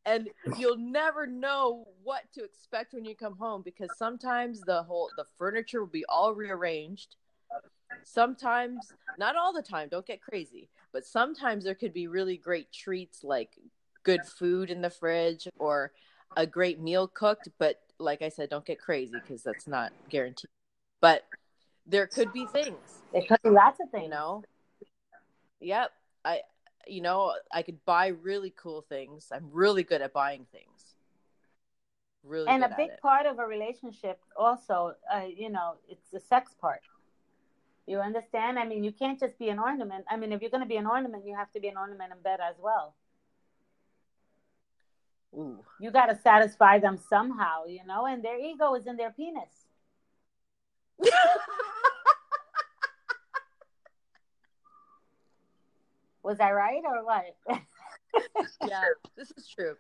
and 0.08 0.30
you'll 0.58 0.78
never 0.78 1.28
know 1.28 1.86
what 2.04 2.24
to 2.34 2.44
expect 2.44 2.94
when 2.94 3.06
you 3.06 3.16
come 3.16 3.38
home 3.38 3.62
because 3.64 3.92
sometimes 3.98 4.62
the 4.62 4.82
whole 4.84 5.12
the 5.18 5.26
furniture 5.38 5.82
will 5.82 5.88
be 5.88 6.06
all 6.10 6.34
rearranged. 6.34 7.16
Sometimes 8.04 8.94
not 9.20 9.36
all 9.36 9.54
the 9.54 9.62
time 9.62 9.88
don't 9.90 10.06
get 10.06 10.22
crazy 10.22 10.70
but 10.94 11.06
sometimes 11.06 11.64
there 11.64 11.76
could 11.76 11.94
be 11.94 12.08
really 12.08 12.38
great 12.38 12.72
treats 12.72 13.24
like 13.24 13.52
good 14.04 14.26
food 14.26 14.70
in 14.70 14.82
the 14.82 14.90
fridge 14.90 15.48
or 15.60 15.92
a 16.36 16.46
great 16.46 16.80
meal 16.80 17.08
cooked 17.08 17.50
but 17.60 17.82
like 18.00 18.22
i 18.22 18.30
said 18.30 18.50
don't 18.50 18.66
get 18.66 18.80
crazy 18.80 19.14
because 19.22 19.44
that's 19.44 19.68
not 19.68 19.92
guaranteed. 20.10 20.50
But 21.02 21.26
there 21.86 22.08
could 22.08 22.34
be 22.34 22.46
things 22.46 23.04
There 23.14 23.22
could 23.28 23.42
be 23.44 23.50
lots 23.50 23.80
of 23.80 23.90
things. 23.92 24.06
you 24.06 24.10
know? 24.10 24.44
Yep 25.60 25.92
i 26.26 26.42
you 26.90 27.02
know 27.02 27.34
i 27.52 27.62
could 27.62 27.84
buy 27.86 28.08
really 28.08 28.54
cool 28.56 28.82
things. 28.82 29.32
I'm 29.34 29.50
really 29.52 29.84
good 29.84 30.02
at 30.02 30.14
buying 30.14 30.46
things. 30.52 30.96
Really 32.24 32.48
and 32.48 32.64
a 32.64 32.74
big 32.76 32.92
part 33.02 33.26
of 33.26 33.40
a 33.40 33.46
relationship 33.46 34.20
also 34.36 34.96
uh, 35.14 35.26
you 35.36 35.50
know 35.50 35.76
it's 35.90 36.10
the 36.12 36.20
sex 36.20 36.54
part. 36.60 36.82
You 37.86 38.00
understand? 38.00 38.60
I 38.60 38.66
mean 38.66 38.84
you 38.84 38.92
can't 38.92 39.20
just 39.20 39.38
be 39.40 39.50
an 39.50 39.60
ornament. 39.60 40.06
I 40.10 40.18
mean 40.18 40.32
if 40.32 40.42
you're 40.42 40.52
going 40.52 40.64
to 40.64 40.68
be 40.68 40.78
an 40.78 40.88
ornament 40.88 41.26
you 41.26 41.36
have 41.36 41.52
to 41.54 41.60
be 41.60 41.68
an 41.68 41.78
ornament 41.78 42.12
in 42.16 42.22
bed 42.22 42.40
as 42.42 42.56
well. 42.60 42.96
Ooh. 45.36 45.60
you 45.80 45.92
got 45.92 46.06
to 46.08 46.16
satisfy 46.16 46.80
them 46.80 46.98
somehow 46.98 47.66
you 47.68 47.86
know? 47.86 48.06
And 48.06 48.24
their 48.24 48.40
ego 48.40 48.74
is 48.76 48.88
in 48.88 48.96
their 48.96 49.12
penis 49.12 49.67
was 56.28 56.40
i 56.40 56.52
right 56.52 56.82
or 56.86 57.04
what? 57.06 57.36
Yeah 58.68 58.82
this 59.16 59.32
is 59.38 59.48
true. 59.48 59.76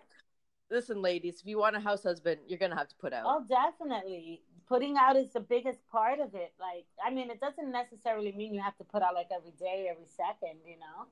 Listen 0.70 1.02
ladies 1.02 1.40
if 1.42 1.48
you 1.48 1.58
want 1.58 1.76
a 1.76 1.80
house 1.80 2.04
husband 2.04 2.40
you're 2.48 2.60
gonna 2.60 2.76
have 2.78 2.90
to 2.90 2.96
put 2.96 3.14
out. 3.14 3.24
Oh 3.26 3.44
definitely. 3.48 4.42
Putting 4.68 4.98
out 4.98 5.16
is 5.16 5.32
the 5.32 5.40
biggest 5.40 5.80
part 5.90 6.20
of 6.20 6.36
it. 6.36 6.54
Like 6.60 6.86
i 7.06 7.10
mean 7.10 7.30
it 7.30 7.40
doesn't 7.40 7.72
necessarily 7.72 8.32
mean 8.32 8.54
you 8.54 8.62
have 8.62 8.78
to 8.78 8.84
put 8.84 9.02
out 9.02 9.14
like 9.14 9.30
every 9.36 9.54
day 9.60 9.88
every 9.90 10.08
second 10.08 10.60
you 10.66 10.78
know 10.80 11.08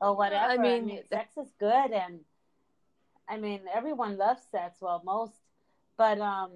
or 0.00 0.16
whatever. 0.16 0.52
I 0.52 0.56
mean, 0.56 0.86
mean, 0.86 1.02
sex 1.10 1.36
is 1.36 1.52
good 1.58 1.90
and 1.92 2.20
i 3.28 3.36
mean 3.36 3.60
everyone 3.74 4.16
loves 4.16 4.42
sex 4.50 4.78
well 4.80 5.02
most 5.04 5.32
but 5.96 6.20
um 6.20 6.50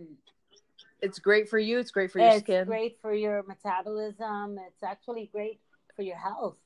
it's 1.00 1.18
great 1.18 1.48
for 1.48 1.58
you 1.58 1.78
it's 1.78 1.90
great 1.90 2.10
for 2.10 2.18
your 2.20 2.28
it's 2.28 2.40
skin. 2.40 2.66
great 2.66 2.98
for 3.02 3.12
your 3.12 3.42
metabolism 3.42 4.58
it's 4.66 4.82
actually 4.82 5.28
great 5.32 5.60
for 5.96 6.02
your 6.02 6.16
health 6.16 6.56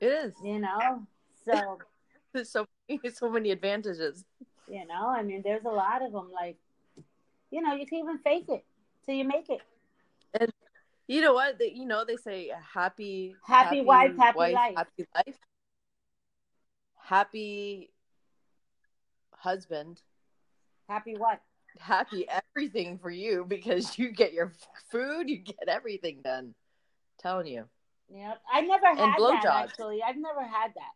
it 0.00 0.06
is. 0.06 0.34
You 0.42 0.60
know? 0.60 1.06
So 1.44 1.78
there's 2.32 2.50
so 2.50 2.66
so 3.12 3.30
many 3.30 3.50
advantages. 3.50 4.24
You 4.68 4.86
know? 4.86 5.08
I 5.08 5.22
mean 5.22 5.42
there's 5.44 5.64
a 5.64 5.70
lot 5.70 6.02
of 6.02 6.12
them 6.12 6.30
like 6.32 6.56
you 7.50 7.60
know 7.60 7.74
you 7.74 7.86
can 7.86 7.98
even 7.98 8.18
fake 8.18 8.46
it 8.48 8.64
till 9.04 9.14
you 9.14 9.24
make 9.24 9.48
it. 9.50 9.60
And 10.38 10.50
you 11.08 11.20
know 11.20 11.34
what? 11.34 11.58
They, 11.58 11.72
you 11.72 11.86
know 11.86 12.04
they 12.04 12.16
say 12.16 12.52
happy 12.72 13.34
Happy 13.44 13.80
wife, 13.80 14.16
happy 14.16 14.38
life. 14.38 14.74
happy 14.76 15.06
life. 15.14 15.36
Happy 17.02 17.90
husband. 19.32 20.00
Happy 20.88 21.16
what? 21.16 21.40
Happy 21.78 22.26
everything 22.28 22.98
for 22.98 23.10
you 23.10 23.44
because 23.46 23.98
you 23.98 24.12
get 24.12 24.32
your 24.32 24.52
food 24.90 25.28
you 25.28 25.38
get 25.38 25.68
everything 25.68 26.20
done. 26.22 26.54
Telling 27.18 27.48
you 27.48 27.64
Yep. 28.12 28.42
I 28.52 28.60
never 28.62 28.86
had 28.88 28.98
that 28.98 29.18
blowjobs. 29.18 29.44
actually. 29.70 30.02
I've 30.02 30.16
never 30.16 30.42
had 30.42 30.72
that. 30.74 30.92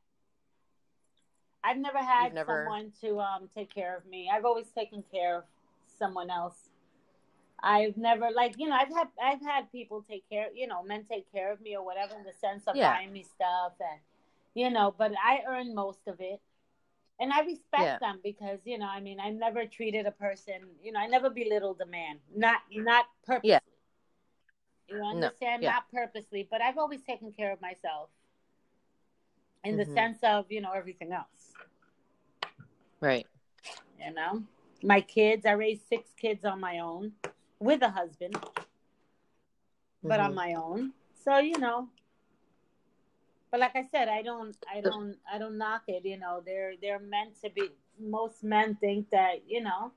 I've 1.63 1.79
never 1.79 1.99
had 1.99 2.25
You've 2.27 2.35
never- 2.35 2.65
someone 2.65 2.93
to 3.01 3.21
um 3.21 3.49
take 3.57 3.73
care 3.75 3.97
of 3.97 4.05
me. 4.07 4.31
I've 4.33 4.45
always 4.45 4.71
taken 4.71 5.03
care 5.13 5.39
of 5.39 5.45
someone 5.99 6.31
else. 6.31 6.69
I've 7.63 7.97
never 7.97 8.31
like 8.31 8.57
you 8.59 8.69
know 8.69 8.77
I've 8.77 8.93
had 8.93 9.09
I've 9.23 9.41
had 9.41 9.71
people 9.73 10.05
take 10.09 10.29
care 10.29 10.49
you 10.55 10.67
know 10.67 10.83
men 10.83 11.05
take 11.05 11.31
care 11.33 11.51
of 11.53 11.61
me 11.63 11.77
or 11.77 11.85
whatever 11.85 12.15
in 12.17 12.25
the 12.25 12.33
sense 12.33 12.65
of 12.67 12.77
Yeah. 12.77 12.93
buying 12.93 13.13
me 13.13 13.23
stuff 13.23 13.73
and 13.81 14.01
you 14.55 14.69
know 14.71 14.95
but 14.97 15.13
I 15.23 15.43
earn 15.49 15.75
most 15.75 16.01
of 16.07 16.21
it 16.21 16.43
and 17.21 17.33
I 17.33 17.41
respect 17.41 17.83
Yeah. 17.83 17.99
them 18.01 18.21
because 18.23 18.59
you 18.67 18.77
know 18.77 18.87
I 18.87 19.01
mean 19.01 19.19
I 19.19 19.31
never 19.31 19.65
treated 19.65 20.05
a 20.05 20.11
person 20.11 20.69
you 20.83 20.93
know 20.93 21.01
I 21.01 21.07
never 21.07 21.31
belittled 21.31 21.81
a 21.81 21.87
man 21.87 22.19
not 22.35 22.61
not 22.73 23.07
purposely 23.25 23.51
Yeah. 23.51 23.61
You 24.89 25.01
understand? 25.03 25.63
yeah. 25.63 25.73
not 25.73 25.91
purposely 25.91 26.47
but 26.51 26.61
I've 26.63 26.79
always 26.79 27.03
taken 27.03 27.33
care 27.33 27.53
of 27.53 27.61
myself 27.61 28.11
in 29.65 29.77
the 29.77 29.85
Mhm. 29.87 29.95
sense 29.95 30.19
of 30.23 30.51
you 30.51 30.61
know 30.61 30.73
everything 30.73 31.13
else. 31.13 31.53
Right. 33.01 33.27
You 33.99 34.13
know? 34.13 34.43
My 34.83 35.01
kids 35.01 35.47
i 35.47 35.53
raised 35.53 35.87
six 35.89 36.13
kids 36.15 36.45
on 36.45 36.61
my 36.61 36.79
own 36.81 37.13
with 37.59 37.83
a 37.83 37.89
husband 37.89 38.37
but 40.03 40.21
on 40.21 40.33
Mhm. 40.33 40.35
my 40.35 40.55
own. 40.55 40.93
So 41.15 41.39
you 41.39 41.59
know 41.59 41.89
but 43.51 43.61
like 43.61 43.77
i 43.77 43.85
said 43.85 44.09
i 44.09 44.21
don't 44.21 44.57
i 44.69 44.81
don't 44.81 45.17
i 45.33 45.39
don't 45.39 45.57
knock 45.57 45.85
it 45.89 46.05
you 46.05 46.19
know. 46.19 46.41
They're 46.45 46.77
they're 46.77 46.99
meant 46.99 47.41
to 47.43 47.49
be 47.51 47.71
most 47.99 48.43
men 48.43 48.75
think 48.77 49.11
that 49.11 49.49
you 49.49 49.63
know 49.63 49.93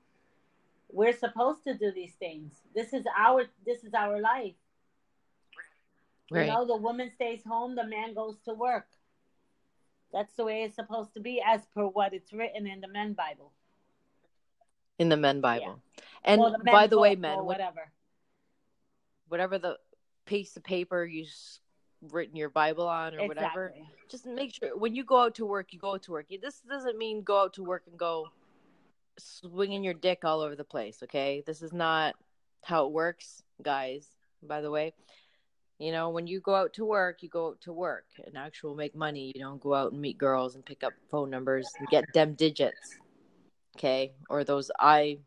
we're 0.90 1.12
supposed 1.12 1.64
to 1.64 1.74
do 1.74 1.90
these 1.92 2.14
things. 2.14 2.62
This 2.74 2.94
is 2.94 3.04
our 3.16 3.44
this 3.66 3.84
is 3.84 3.92
our 3.92 4.18
life 4.20 4.54
right. 6.30 6.46
you 6.46 6.52
know 6.52 6.66
the 6.66 6.76
woman 6.76 7.10
stays 7.14 7.42
home 7.44 7.74
the 7.74 7.86
man 7.86 8.14
goes 8.14 8.36
to 8.44 8.54
work. 8.54 8.86
That's 10.12 10.34
the 10.34 10.44
way 10.44 10.62
it's 10.62 10.76
supposed 10.76 11.12
to 11.14 11.20
be 11.20 11.42
as 11.44 11.66
per 11.74 11.84
what 11.84 12.14
it's 12.14 12.32
written 12.32 12.66
in 12.66 12.80
the 12.80 12.88
men 12.88 13.12
bible. 13.12 13.52
In 14.98 15.08
the 15.08 15.16
men 15.16 15.40
bible. 15.40 15.80
And 16.24 16.40
Well, 16.40 16.52
the 16.52 16.64
by 16.64 16.86
the 16.86 16.98
way 16.98 17.14
men 17.14 17.44
whatever. 17.44 17.92
whatever 19.28 19.58
the 19.58 19.78
piece 20.24 20.56
of 20.56 20.64
paper 20.64 21.04
you 21.04 21.24
s- 21.24 21.60
written 22.12 22.36
your 22.36 22.50
bible 22.50 22.86
on 22.86 23.14
or 23.14 23.26
whatever 23.26 23.74
just 24.10 24.26
make 24.26 24.54
sure 24.54 24.76
when 24.76 24.94
you 24.94 25.04
go 25.04 25.22
out 25.22 25.34
to 25.34 25.44
work 25.46 25.72
you 25.72 25.78
go 25.78 25.94
out 25.94 26.02
to 26.02 26.12
work. 26.12 26.26
This 26.40 26.60
doesn't 26.60 26.98
mean 26.98 27.22
go 27.22 27.42
out 27.42 27.54
to 27.54 27.64
work 27.64 27.84
and 27.86 27.98
go 27.98 28.28
swinging 29.18 29.82
your 29.82 29.94
dick 29.94 30.24
all 30.24 30.40
over 30.40 30.54
the 30.54 30.64
place 30.64 31.02
okay? 31.02 31.42
This 31.46 31.62
is 31.62 31.72
not 31.72 32.14
how 32.62 32.86
it 32.86 32.92
works 32.92 33.42
guys 33.62 34.06
by 34.42 34.60
the 34.60 34.70
way 34.70 34.94
you 35.78 35.92
know 35.92 36.10
when 36.10 36.26
you 36.26 36.40
go 36.40 36.54
out 36.54 36.72
to 36.74 36.84
work 36.84 37.22
you 37.22 37.28
go 37.28 37.48
out 37.48 37.60
to 37.60 37.72
work 37.72 38.06
and 38.26 38.36
actual 38.36 38.74
make 38.74 38.94
money 38.94 39.32
you 39.34 39.40
don't 39.40 39.60
go 39.60 39.74
out 39.74 39.92
and 39.92 40.00
meet 40.00 40.18
girls 40.18 40.54
and 40.54 40.64
pick 40.64 40.82
up 40.82 40.92
phone 41.10 41.30
numbers 41.30 41.72
and 41.78 41.88
get 41.88 42.04
them 42.12 42.34
digits 42.34 42.96
okay 43.76 44.12
or 44.28 44.44
those 44.44 44.70
i 44.80 45.18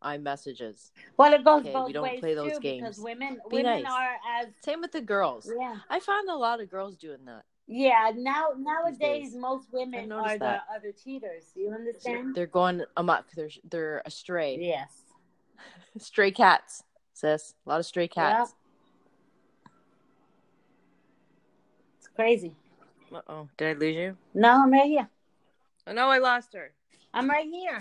i 0.00 0.18
messages 0.18 0.90
Well, 1.16 1.32
it 1.32 1.44
goes 1.44 1.60
Okay, 1.60 1.72
both 1.72 1.86
we 1.86 1.92
don't 1.92 2.02
ways 2.04 2.20
play 2.20 2.34
those 2.34 2.54
too, 2.54 2.60
games. 2.60 2.80
because 2.82 2.98
women 2.98 3.38
Be 3.48 3.56
women 3.58 3.82
nice. 3.84 3.92
are 3.92 4.16
as 4.40 4.48
same 4.64 4.80
with 4.80 4.92
the 4.92 5.00
girls 5.00 5.48
yeah 5.58 5.76
i 5.88 6.00
found 6.00 6.28
a 6.28 6.34
lot 6.36 6.60
of 6.60 6.68
girls 6.70 6.96
doing 6.96 7.24
that 7.26 7.44
yeah. 7.68 8.10
Now 8.14 8.48
nowadays, 8.58 9.34
most 9.34 9.72
women 9.72 10.10
are 10.10 10.36
that. 10.36 10.64
the 10.68 10.74
other 10.74 10.92
cheaters. 10.92 11.44
You 11.54 11.72
understand? 11.72 12.34
they're 12.34 12.46
going 12.46 12.82
amok 12.96 13.30
they're 13.36 13.50
they're 13.70 14.02
astray 14.04 14.58
Yes. 14.60 14.90
stray 15.98 16.32
cats 16.32 16.82
sis 17.14 17.54
a 17.64 17.68
lot 17.68 17.78
of 17.80 17.86
stray 17.86 18.08
cats 18.08 18.50
It's 18.50 18.54
crazy. 22.14 22.54
uh-oh 23.14 23.48
did 23.56 23.68
i 23.76 23.78
lose 23.78 23.96
you 23.96 24.16
No, 24.34 24.62
I'm 24.64 24.70
right 24.72 24.86
here. 24.86 25.08
oh 25.86 25.92
no 25.92 26.08
i 26.08 26.18
lost 26.18 26.52
her 26.54 26.72
I'm 27.14 27.28
right 27.28 27.44
here. 27.46 27.78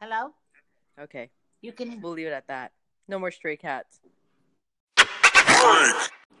Hello. 0.00 0.34
okay 1.00 1.30
You 1.62 1.72
can. 1.72 2.00
we'll 2.00 2.12
leave 2.12 2.26
it 2.26 2.32
at 2.32 2.48
that 2.48 2.72
no 3.08 3.18
more 3.18 3.30
stray 3.30 3.56
cats 3.56 4.00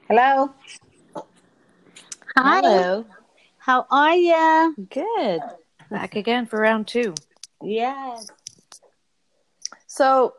Hello. 0.08 0.52
Hi. 2.36 2.60
Hello. 2.60 3.06
How 3.56 3.86
are 3.90 4.14
you? 4.14 4.74
Good. 4.90 5.40
Back 5.90 6.14
again 6.16 6.44
for 6.46 6.60
round 6.60 6.86
two. 6.86 7.14
Yes. 7.62 8.28
so 9.86 10.34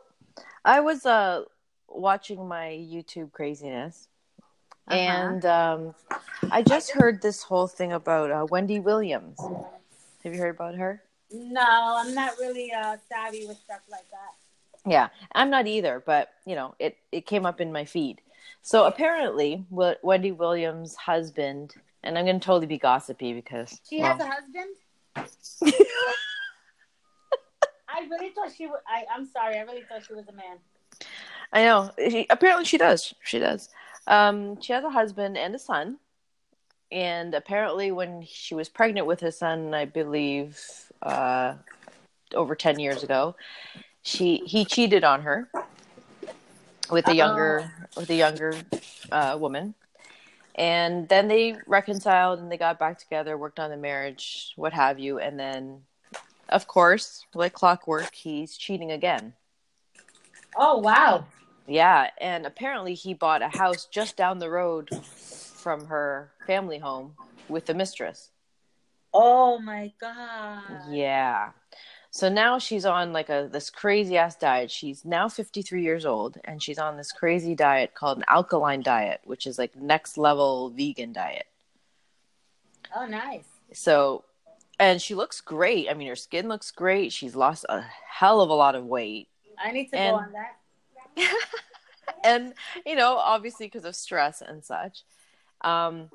i 0.64 0.78
was 0.80 1.04
uh 1.06 1.42
watching 1.88 2.46
my 2.46 2.68
youtube 2.68 3.32
craziness 3.32 4.06
Uh-huh. 4.88 4.96
and 4.96 5.44
um 5.46 5.94
i 6.50 6.62
just 6.62 6.92
heard 6.92 7.20
this 7.20 7.42
whole 7.42 7.66
thing 7.66 7.92
about 7.92 8.30
uh, 8.30 8.46
wendy 8.50 8.78
williams 8.78 9.38
have 10.22 10.32
you 10.34 10.38
heard 10.40 10.54
about 10.54 10.74
her 10.76 11.02
No, 11.32 11.96
I'm 11.98 12.14
not 12.14 12.38
really 12.38 12.72
uh, 12.72 12.96
savvy 13.08 13.46
with 13.48 13.58
stuff 13.58 13.80
like 13.90 14.08
that. 14.12 14.32
Yeah, 14.88 15.08
I'm 15.32 15.50
not 15.50 15.66
either, 15.66 16.00
but 16.06 16.30
you 16.46 16.54
know, 16.54 16.76
it 16.78 16.96
it 17.10 17.26
came 17.26 17.44
up 17.44 17.60
in 17.60 17.72
my 17.72 17.84
feed. 17.84 18.20
So 18.62 18.84
apparently, 18.86 19.64
what 19.68 19.98
Wendy 20.04 20.30
Williams' 20.30 20.94
husband, 20.94 21.74
and 22.04 22.16
I'm 22.16 22.24
going 22.26 22.38
to 22.38 22.46
totally 22.46 22.66
be 22.66 22.78
gossipy 22.78 23.32
because 23.32 23.80
She 23.88 24.00
well, 24.00 24.16
has 24.16 24.20
a 24.20 24.30
husband. 24.30 24.70
I 27.88 28.06
really 28.10 28.30
thought 28.30 28.52
she 28.56 28.66
was. 28.66 28.80
I, 28.86 29.04
I'm 29.12 29.26
sorry. 29.26 29.58
I 29.58 29.62
really 29.62 29.82
thought 29.88 30.04
she 30.06 30.14
was 30.14 30.28
a 30.28 30.32
man. 30.32 30.58
I 31.52 31.64
know. 31.64 31.90
She, 31.98 32.26
apparently, 32.30 32.64
she 32.64 32.78
does. 32.78 33.14
She 33.24 33.38
does. 33.40 33.68
Um, 34.06 34.60
she 34.60 34.72
has 34.72 34.84
a 34.84 34.90
husband 34.90 35.36
and 35.36 35.54
a 35.54 35.58
son, 35.58 35.98
and 36.92 37.34
apparently, 37.34 37.90
when 37.90 38.24
she 38.26 38.54
was 38.54 38.68
pregnant 38.68 39.06
with 39.06 39.20
his 39.20 39.36
son, 39.38 39.74
I 39.74 39.84
believe 39.84 40.60
uh, 41.02 41.54
over 42.34 42.54
ten 42.54 42.78
years 42.78 43.02
ago, 43.02 43.34
she 44.02 44.42
he 44.46 44.64
cheated 44.64 45.02
on 45.02 45.22
her 45.22 45.48
with 46.90 47.08
a 47.08 47.14
younger 47.14 47.72
with 47.96 48.08
a 48.10 48.14
younger 48.14 48.54
uh, 49.10 49.36
woman, 49.40 49.74
and 50.54 51.08
then 51.08 51.26
they 51.28 51.56
reconciled 51.66 52.38
and 52.38 52.50
they 52.50 52.56
got 52.56 52.78
back 52.78 52.98
together, 52.98 53.36
worked 53.36 53.58
on 53.58 53.70
the 53.70 53.76
marriage, 53.76 54.52
what 54.56 54.72
have 54.72 54.98
you, 54.98 55.18
and 55.18 55.38
then, 55.38 55.82
of 56.48 56.68
course, 56.68 57.26
like 57.34 57.52
clockwork, 57.52 58.14
he's 58.14 58.56
cheating 58.56 58.92
again. 58.92 59.32
Oh 60.56 60.78
wow. 60.78 61.26
Yeah, 61.68 62.10
and 62.20 62.46
apparently 62.46 62.94
he 62.94 63.14
bought 63.14 63.42
a 63.42 63.48
house 63.48 63.86
just 63.86 64.16
down 64.16 64.38
the 64.38 64.50
road 64.50 64.88
from 65.04 65.86
her 65.86 66.30
family 66.46 66.78
home 66.78 67.14
with 67.48 67.66
the 67.66 67.74
mistress. 67.74 68.30
Oh 69.12 69.58
my 69.58 69.92
god. 70.00 70.62
Yeah. 70.90 71.50
So 72.10 72.28
now 72.28 72.58
she's 72.58 72.86
on 72.86 73.12
like 73.12 73.28
a 73.28 73.48
this 73.50 73.68
crazy 73.70 74.16
ass 74.16 74.36
diet. 74.36 74.70
She's 74.70 75.04
now 75.04 75.28
53 75.28 75.82
years 75.82 76.06
old 76.06 76.38
and 76.44 76.62
she's 76.62 76.78
on 76.78 76.96
this 76.96 77.12
crazy 77.12 77.54
diet 77.54 77.94
called 77.94 78.18
an 78.18 78.24
alkaline 78.28 78.82
diet, 78.82 79.20
which 79.24 79.46
is 79.46 79.58
like 79.58 79.74
next 79.76 80.16
level 80.16 80.70
vegan 80.70 81.12
diet. 81.12 81.46
Oh 82.94 83.06
nice. 83.06 83.44
So 83.72 84.24
and 84.78 85.00
she 85.02 85.14
looks 85.14 85.40
great. 85.40 85.88
I 85.90 85.94
mean 85.94 86.08
her 86.08 86.16
skin 86.16 86.48
looks 86.48 86.70
great. 86.70 87.12
She's 87.12 87.34
lost 87.36 87.66
a 87.68 87.82
hell 88.08 88.40
of 88.40 88.50
a 88.50 88.54
lot 88.54 88.74
of 88.74 88.84
weight. 88.84 89.28
I 89.62 89.72
need 89.72 89.88
to 89.90 89.96
And- 89.98 90.14
go 90.16 90.22
on 90.22 90.32
that. 90.32 90.56
and 92.24 92.54
you 92.84 92.96
know 92.96 93.16
obviously 93.16 93.66
because 93.66 93.84
of 93.84 93.96
stress 93.96 94.42
and 94.42 94.64
such. 94.64 95.04
Um 95.62 96.10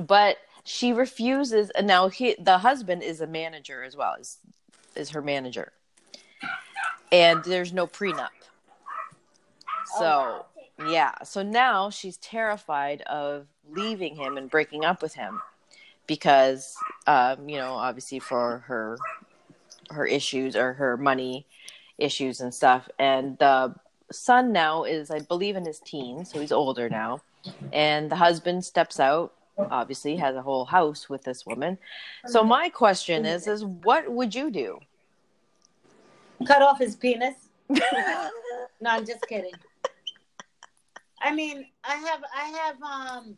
but 0.00 0.38
she 0.64 0.92
refuses 0.92 1.70
and 1.70 1.86
now 1.86 2.08
he 2.08 2.36
the 2.38 2.58
husband 2.58 3.02
is 3.02 3.20
a 3.20 3.26
manager 3.26 3.82
as 3.82 3.96
well 3.96 4.14
is 4.18 4.38
is 4.94 5.10
her 5.10 5.22
manager. 5.22 5.72
And 7.12 7.44
there's 7.44 7.72
no 7.72 7.86
prenup. 7.86 8.28
So 9.98 10.46
yeah. 10.86 11.12
So 11.24 11.42
now 11.42 11.90
she's 11.90 12.16
terrified 12.18 13.02
of 13.02 13.46
leaving 13.70 14.16
him 14.16 14.36
and 14.36 14.50
breaking 14.50 14.84
up 14.84 15.02
with 15.02 15.14
him 15.14 15.40
because 16.06 16.76
um 17.06 17.48
you 17.48 17.56
know 17.56 17.72
obviously 17.72 18.18
for 18.18 18.58
her 18.66 18.98
her 19.90 20.06
issues 20.06 20.56
or 20.56 20.72
her 20.74 20.96
money 20.96 21.46
issues 21.98 22.40
and 22.40 22.52
stuff. 22.52 22.88
And 22.98 23.38
the 23.38 23.74
son 24.18 24.52
now 24.52 24.84
is 24.84 25.10
i 25.10 25.18
believe 25.18 25.56
in 25.56 25.64
his 25.64 25.80
teens 25.80 26.30
so 26.30 26.40
he's 26.40 26.52
older 26.52 26.88
now 26.88 27.20
and 27.72 28.10
the 28.10 28.16
husband 28.16 28.64
steps 28.64 28.98
out 28.98 29.32
obviously 29.70 30.16
has 30.16 30.36
a 30.36 30.42
whole 30.42 30.64
house 30.64 31.08
with 31.08 31.22
this 31.24 31.46
woman 31.46 31.78
so 32.26 32.44
my 32.44 32.68
question 32.68 33.24
is 33.24 33.46
is 33.46 33.64
what 33.64 34.10
would 34.10 34.34
you 34.34 34.50
do 34.50 34.78
Cut 36.44 36.62
off 36.62 36.78
his 36.78 36.96
penis. 36.96 37.34
no, 37.70 37.80
I'm 38.86 39.06
just 39.06 39.26
kidding. 39.26 39.52
I 41.20 41.34
mean, 41.34 41.66
I 41.82 41.94
have, 41.94 42.22
I 42.34 42.44
have, 42.48 42.82
um, 42.82 43.36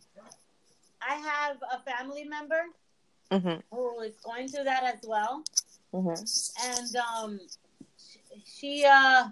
I 1.00 1.14
have 1.14 1.56
a 1.72 1.78
family 1.90 2.24
member 2.24 2.64
mm-hmm. 3.30 3.60
who 3.74 4.00
is 4.00 4.14
going 4.24 4.48
through 4.48 4.64
that 4.64 4.82
as 4.84 5.00
well, 5.06 5.44
hmm 5.92 6.08
and 6.08 6.96
um, 6.96 7.40
she, 8.44 8.84
uh, 8.84 9.28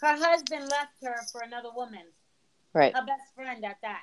her 0.00 0.16
husband 0.16 0.68
left 0.68 0.92
her 1.02 1.16
for 1.32 1.42
another 1.42 1.70
woman, 1.74 2.04
right 2.74 2.94
her 2.94 3.04
best 3.04 3.34
friend 3.34 3.64
at 3.64 3.76
that, 3.82 4.02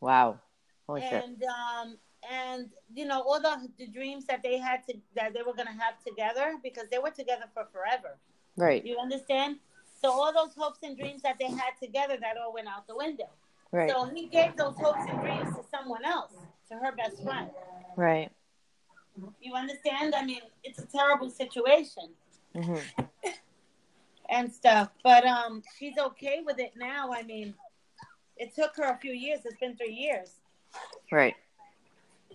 wow 0.00 0.38
holy 0.86 1.00
shit 1.02 1.12
and 1.24 1.42
um, 1.44 1.96
and 2.30 2.70
you 2.94 3.04
know 3.06 3.20
all 3.22 3.40
the 3.40 3.68
the 3.78 3.86
dreams 3.86 4.24
that 4.26 4.42
they 4.42 4.58
had 4.58 4.86
to 4.88 4.94
that 5.16 5.32
they 5.34 5.42
were 5.42 5.54
gonna 5.54 5.70
have 5.72 6.02
together 6.06 6.54
because 6.62 6.84
they 6.90 6.98
were 6.98 7.10
together 7.10 7.44
for 7.54 7.66
forever. 7.72 8.18
right 8.56 8.84
You 8.84 8.98
understand? 8.98 9.56
So 10.00 10.10
all 10.10 10.32
those 10.32 10.54
hopes 10.56 10.80
and 10.82 10.96
dreams 10.96 11.22
that 11.22 11.36
they 11.38 11.46
had 11.46 11.72
together, 11.80 12.16
that 12.20 12.36
all 12.36 12.52
went 12.52 12.66
out 12.66 12.86
the 12.88 12.96
window. 12.96 13.30
right 13.70 13.88
So 13.90 14.06
he 14.12 14.26
gave 14.26 14.56
those 14.56 14.74
hopes 14.76 15.04
and 15.08 15.20
dreams 15.20 15.54
to 15.56 15.62
someone 15.70 16.04
else, 16.04 16.32
to 16.68 16.74
her 16.74 16.92
best 16.92 17.22
friend. 17.22 17.48
right 17.96 18.30
You 19.40 19.54
understand? 19.54 20.14
I 20.14 20.24
mean, 20.24 20.40
it's 20.64 20.78
a 20.80 20.86
terrible 20.86 21.30
situation 21.30 22.08
hmm 22.54 22.76
and 24.30 24.52
stuff. 24.52 24.90
But 25.02 25.24
um, 25.24 25.62
she's 25.78 25.98
okay 25.98 26.40
with 26.44 26.58
it 26.58 26.72
now. 26.76 27.12
I 27.12 27.22
mean, 27.22 27.54
it 28.36 28.54
took 28.54 28.76
her 28.76 28.84
a 28.84 28.98
few 28.98 29.12
years. 29.12 29.40
It's 29.44 29.58
been 29.58 29.76
three 29.76 29.94
years, 29.94 30.40
right 31.10 31.34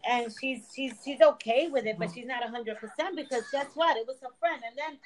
and 0.08 0.34
she's 0.40 0.68
she's 0.74 0.94
she's 1.04 1.22
okay 1.22 1.70
with 1.70 1.86
it, 1.86 1.98
but 2.00 2.12
she's 2.14 2.26
not 2.26 2.44
hundred 2.44 2.78
percent 2.80 3.16
because 3.16 3.44
guess 3.52 3.68
what? 3.74 3.98
It 3.98 4.08
was 4.08 4.18
her 4.22 4.30
friend, 4.40 4.62
and 4.66 4.76
then 4.78 4.98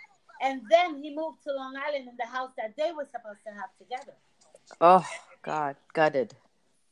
and 0.42 0.62
then 0.70 1.02
he 1.02 1.16
moved 1.16 1.44
to 1.44 1.54
Long 1.54 1.76
Island 1.76 2.08
in 2.08 2.16
the 2.18 2.26
house 2.26 2.52
that 2.58 2.74
they 2.78 2.92
were 2.92 3.06
supposed 3.06 3.44
to 3.46 3.52
have 3.54 3.70
together. 3.78 4.14
oh 4.80 5.06
god 5.44 5.76
gutted 5.94 6.34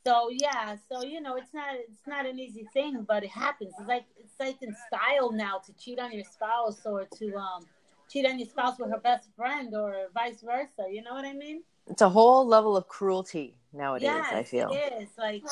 So 0.06 0.30
yeah, 0.30 0.76
so 0.90 1.02
you 1.02 1.20
know, 1.20 1.36
it's 1.36 1.52
not 1.54 1.74
it's 1.74 2.06
not 2.06 2.26
an 2.26 2.38
easy 2.38 2.66
thing, 2.72 3.04
but 3.06 3.22
it 3.24 3.30
happens. 3.30 3.72
It's 3.78 3.88
like 3.88 4.04
it's 4.18 4.38
like 4.40 4.62
in 4.62 4.74
style 4.88 5.30
now 5.32 5.58
to 5.58 5.72
cheat 5.74 5.98
on 5.98 6.12
your 6.12 6.24
spouse 6.24 6.80
or 6.84 7.04
to 7.18 7.36
um 7.36 7.66
cheat 8.10 8.26
on 8.26 8.38
your 8.38 8.48
spouse 8.48 8.78
with 8.78 8.90
her 8.90 8.98
best 8.98 9.28
friend 9.36 9.74
or 9.74 10.08
vice 10.12 10.42
versa. 10.42 10.88
You 10.90 11.02
know 11.02 11.14
what 11.14 11.24
I 11.24 11.32
mean? 11.32 11.62
it's 11.88 12.02
a 12.02 12.08
whole 12.08 12.46
level 12.46 12.76
of 12.76 12.86
cruelty 12.88 13.56
nowadays 13.72 14.08
yes, 14.08 14.32
i 14.32 14.42
feel 14.42 14.70
it 14.70 15.02
is. 15.02 15.08
Like 15.18 15.42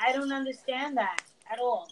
I 0.00 0.12
don't 0.12 0.32
understand 0.32 0.96
that 0.96 1.22
at 1.50 1.58
all. 1.58 1.88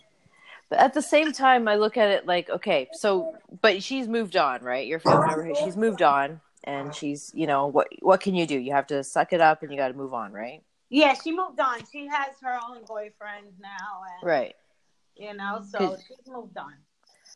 But 0.70 0.80
at 0.80 0.92
the 0.92 1.02
same 1.02 1.32
time, 1.32 1.66
I 1.66 1.76
look 1.76 1.96
at 1.96 2.08
it 2.10 2.26
like, 2.26 2.50
okay, 2.50 2.88
so, 2.92 3.34
but 3.62 3.82
she's 3.82 4.06
moved 4.06 4.36
on, 4.36 4.62
right? 4.62 4.86
Your 4.86 4.98
family 4.98 5.26
member, 5.26 5.54
she's 5.54 5.78
moved 5.78 6.02
on, 6.02 6.42
and 6.64 6.94
she's, 6.94 7.32
you 7.34 7.46
know, 7.46 7.68
what 7.68 7.88
what 8.02 8.20
can 8.20 8.34
you 8.34 8.46
do? 8.46 8.58
You 8.58 8.72
have 8.72 8.86
to 8.88 9.02
suck 9.02 9.32
it 9.32 9.40
up, 9.40 9.62
and 9.62 9.72
you 9.72 9.78
got 9.78 9.88
to 9.88 9.94
move 9.94 10.12
on, 10.12 10.32
right? 10.32 10.62
Yeah, 10.90 11.14
she 11.14 11.32
moved 11.32 11.58
on. 11.58 11.80
She 11.90 12.06
has 12.08 12.34
her 12.42 12.58
own 12.68 12.84
boyfriend 12.86 13.46
now, 13.60 14.02
and 14.20 14.28
Right. 14.28 14.56
you 15.16 15.32
know, 15.34 15.62
so 15.66 15.96
she's 16.06 16.26
moved 16.26 16.58
on. 16.58 16.74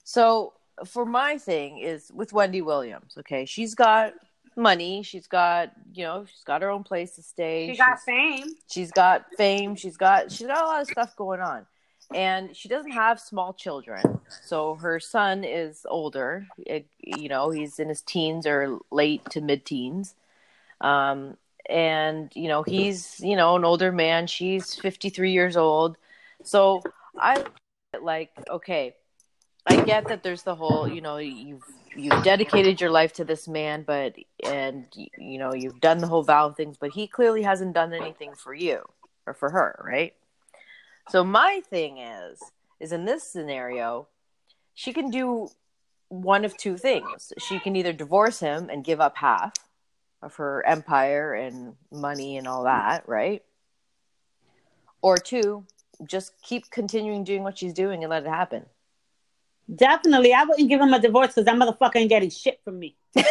So 0.04 0.52
for 0.84 1.04
my 1.04 1.38
thing 1.38 1.78
is 1.78 2.10
with 2.14 2.32
Wendy 2.32 2.62
Williams. 2.62 3.14
Okay, 3.18 3.44
she's 3.44 3.74
got 3.74 4.12
money. 4.56 5.02
She's 5.02 5.26
got, 5.26 5.72
you 5.94 6.04
know, 6.04 6.24
she's 6.26 6.44
got 6.44 6.60
her 6.62 6.68
own 6.70 6.82
place 6.84 7.14
to 7.16 7.22
stay. 7.22 7.70
She 7.70 7.76
got 7.78 7.86
She's- 7.98 8.04
fame. 8.04 8.46
she's 8.70 8.90
got 8.92 9.24
fame 9.36 9.76
she's 9.76 9.96
got 9.96 10.30
she's 10.30 10.46
got 10.46 10.62
a 10.62 10.66
lot 10.66 10.80
of 10.82 10.88
stuff 10.88 11.16
going 11.16 11.40
on 11.40 11.66
and 12.14 12.54
she 12.54 12.68
doesn't 12.68 12.90
have 12.92 13.18
small 13.18 13.54
children 13.54 14.02
so 14.44 14.74
her 14.74 15.00
son 15.00 15.44
is 15.44 15.86
older 15.88 16.46
It- 16.58 16.86
you 17.00 17.28
know 17.30 17.48
he's 17.50 17.78
in 17.78 17.88
his 17.88 18.02
teens 18.02 18.46
or 18.46 18.78
late 18.90 19.24
to 19.30 19.40
mid-teens 19.40 20.14
um 20.82 21.36
and 21.70 22.30
you 22.34 22.48
know 22.48 22.62
he's 22.62 23.18
you 23.20 23.36
know 23.36 23.56
an 23.56 23.64
older 23.64 23.90
man 23.92 24.26
she's 24.26 24.74
53 24.74 25.32
years 25.32 25.56
old 25.56 25.96
so 26.44 26.82
i 27.18 27.42
like 28.02 28.30
okay 28.50 28.94
i 29.66 29.84
get 29.84 30.08
that 30.08 30.22
there's 30.22 30.42
the 30.42 30.54
whole 30.54 30.88
you 30.88 31.00
know 31.00 31.18
you've 31.18 31.64
you've 31.94 32.22
dedicated 32.22 32.80
your 32.80 32.90
life 32.90 33.12
to 33.12 33.24
this 33.24 33.46
man 33.46 33.82
but 33.82 34.14
and 34.44 34.86
you 35.18 35.38
know 35.38 35.52
you've 35.52 35.80
done 35.80 35.98
the 35.98 36.06
whole 36.06 36.22
vow 36.22 36.50
things 36.50 36.76
but 36.78 36.90
he 36.90 37.06
clearly 37.06 37.42
hasn't 37.42 37.74
done 37.74 37.92
anything 37.92 38.32
for 38.34 38.54
you 38.54 38.82
or 39.26 39.34
for 39.34 39.50
her 39.50 39.82
right? 39.84 40.14
So 41.08 41.24
my 41.24 41.62
thing 41.68 41.98
is 41.98 42.40
is 42.80 42.92
in 42.92 43.04
this 43.04 43.24
scenario 43.24 44.08
she 44.74 44.92
can 44.92 45.10
do 45.10 45.48
one 46.08 46.44
of 46.44 46.56
two 46.56 46.76
things. 46.76 47.32
She 47.38 47.58
can 47.58 47.76
either 47.76 47.92
divorce 47.92 48.40
him 48.40 48.68
and 48.70 48.84
give 48.84 49.00
up 49.00 49.16
half 49.16 49.52
of 50.22 50.34
her 50.36 50.64
empire 50.66 51.34
and 51.34 51.74
money 51.90 52.36
and 52.36 52.46
all 52.46 52.64
that 52.64 53.08
right? 53.08 53.42
Or 55.02 55.18
two 55.18 55.64
just 56.06 56.32
keep 56.42 56.70
continuing 56.70 57.22
doing 57.22 57.42
what 57.42 57.58
she's 57.58 57.74
doing 57.74 58.02
and 58.02 58.10
let 58.10 58.24
it 58.24 58.28
happen 58.28 58.66
Definitely, 59.74 60.34
I 60.34 60.44
wouldn't 60.44 60.68
give 60.68 60.80
him 60.80 60.92
a 60.92 61.00
divorce 61.00 61.28
because 61.28 61.44
that 61.44 61.56
motherfucker 61.56 61.96
ain't 61.96 62.08
getting 62.08 62.30
shit 62.30 62.60
from 62.64 62.78
me. 62.78 62.96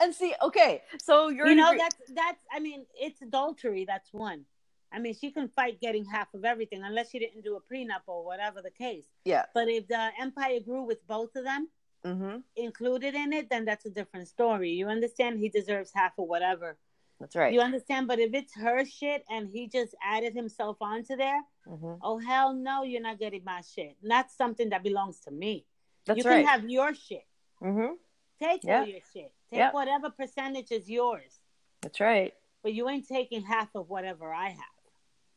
and 0.00 0.14
see 0.14 0.34
okay 0.42 0.82
so 1.00 1.28
you're 1.28 1.46
you 1.46 1.54
know 1.54 1.74
that's 1.76 1.96
that's 2.14 2.42
i 2.52 2.58
mean 2.58 2.84
it's 2.98 3.22
adultery 3.22 3.84
that's 3.86 4.12
one. 4.12 4.44
I 4.92 4.98
mean 4.98 5.14
she 5.14 5.30
can 5.30 5.48
fight 5.48 5.80
getting 5.80 6.04
half 6.04 6.34
of 6.34 6.44
everything 6.44 6.82
unless 6.82 7.10
she 7.10 7.20
didn't 7.20 7.44
do 7.44 7.56
a 7.56 7.60
prenup 7.60 8.02
or 8.08 8.24
whatever 8.24 8.60
the 8.60 8.70
case. 8.70 9.04
Yeah. 9.24 9.44
But 9.54 9.68
if 9.68 9.86
the 9.86 10.10
empire 10.20 10.58
grew 10.58 10.82
with 10.82 11.06
both 11.06 11.36
of 11.36 11.44
them 11.44 11.68
mm-hmm. 12.04 12.38
included 12.56 13.14
in 13.14 13.32
it 13.32 13.48
then 13.50 13.64
that's 13.64 13.86
a 13.86 13.90
different 13.90 14.26
story. 14.26 14.70
You 14.70 14.88
understand? 14.88 15.38
He 15.38 15.48
deserves 15.48 15.92
half 15.94 16.12
or 16.16 16.26
whatever. 16.26 16.76
That's 17.20 17.36
right. 17.36 17.52
You 17.52 17.60
understand? 17.60 18.08
But 18.08 18.18
if 18.18 18.34
it's 18.34 18.54
her 18.56 18.84
shit 18.84 19.24
and 19.30 19.48
he 19.48 19.68
just 19.68 19.94
added 20.02 20.34
himself 20.34 20.78
onto 20.80 21.14
there 21.16 21.40
Mhm. 21.66 21.98
Oh 22.02 22.18
hell 22.18 22.52
no, 22.54 22.82
you're 22.82 23.02
not 23.02 23.18
getting 23.18 23.44
my 23.44 23.60
shit. 23.60 23.96
Not 24.02 24.30
something 24.30 24.70
that 24.70 24.82
belongs 24.82 25.20
to 25.20 25.30
me. 25.30 25.66
That's 26.06 26.18
you 26.18 26.24
right. 26.30 26.44
can 26.44 26.46
have 26.46 26.68
your 26.70 26.94
shit. 26.94 27.26
Mm-hmm. 27.62 27.94
Take 28.42 28.64
Yeah. 28.64 28.80
all 28.80 28.86
your 28.86 29.00
shit. 29.12 29.32
Take 29.50 29.58
Yeah. 29.58 29.72
whatever 29.72 30.10
percentage 30.10 30.72
is 30.72 30.88
yours. 30.88 31.38
That's 31.82 32.00
right. 32.00 32.34
But 32.62 32.72
you 32.74 32.88
ain't 32.88 33.06
taking 33.06 33.42
half 33.42 33.74
of 33.74 33.88
whatever 33.90 34.32
I 34.32 34.50
have. 34.50 34.76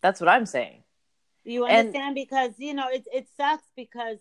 That's 0.02 0.20
what 0.22 0.30
I'm 0.30 0.46
saying. 0.46 0.84
You 1.44 1.66
And- 1.66 1.88
understand? 1.90 2.16
because 2.16 2.58
you 2.60 2.74
know 2.74 2.88
it 2.90 3.08
it 3.14 3.28
sucks 3.36 3.68
because 3.76 4.20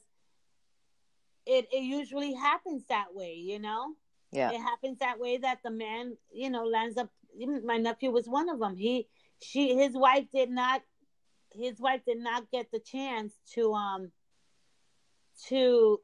it 1.46 1.68
it 1.72 1.82
usually 1.82 2.32
happens 2.34 2.84
that 2.86 3.14
way. 3.14 3.34
You 3.34 3.58
know, 3.58 3.94
Yeah. 4.32 4.50
it 4.52 4.60
happens 4.60 4.98
that 4.98 5.18
way 5.18 5.36
that 5.38 5.62
the 5.62 5.70
man 5.70 6.16
you 6.30 6.50
know 6.50 6.64
lands 6.64 6.96
up. 6.96 7.10
even 7.34 7.64
My 7.64 7.78
nephew 7.78 8.10
was 8.10 8.28
one 8.28 8.48
of 8.48 8.58
them. 8.58 8.76
He 8.76 9.08
she 9.40 9.74
his 9.74 9.94
wife 9.96 10.26
did 10.32 10.50
not 10.50 10.82
his 11.54 11.80
wife 11.80 12.02
did 12.06 12.18
not 12.18 12.50
get 12.50 12.70
the 12.72 12.80
chance 12.80 13.32
to 13.54 13.72
um 13.74 14.10
to 15.48 16.00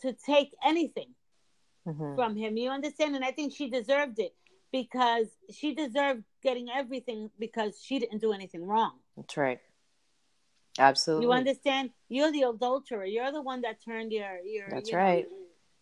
to 0.00 0.12
take 0.12 0.52
anything 0.64 1.14
hmm 1.86 2.14
from 2.14 2.36
him. 2.36 2.56
You 2.56 2.70
understand? 2.70 3.16
And 3.16 3.24
I 3.24 3.32
think 3.32 3.54
she 3.54 3.70
deserved 3.70 4.18
it 4.18 4.34
because 4.70 5.28
she 5.50 5.74
deserved 5.74 6.24
getting 6.42 6.68
everything 6.68 7.30
because 7.38 7.80
she 7.82 7.98
didn't 7.98 8.20
do 8.20 8.32
anything 8.32 8.66
wrong. 8.66 8.98
That's 9.16 9.36
right. 9.36 9.60
Absolutely. 10.78 11.26
You 11.26 11.32
understand? 11.32 11.90
You're 12.08 12.32
the 12.32 12.42
adulterer. 12.42 13.04
You're 13.04 13.32
the 13.32 13.42
one 13.42 13.60
that 13.62 13.84
turned 13.84 14.12
your 14.12 14.38
your. 14.44 14.68
That's 14.70 14.90
you 14.90 14.96
know, 14.96 15.02
right. 15.02 15.26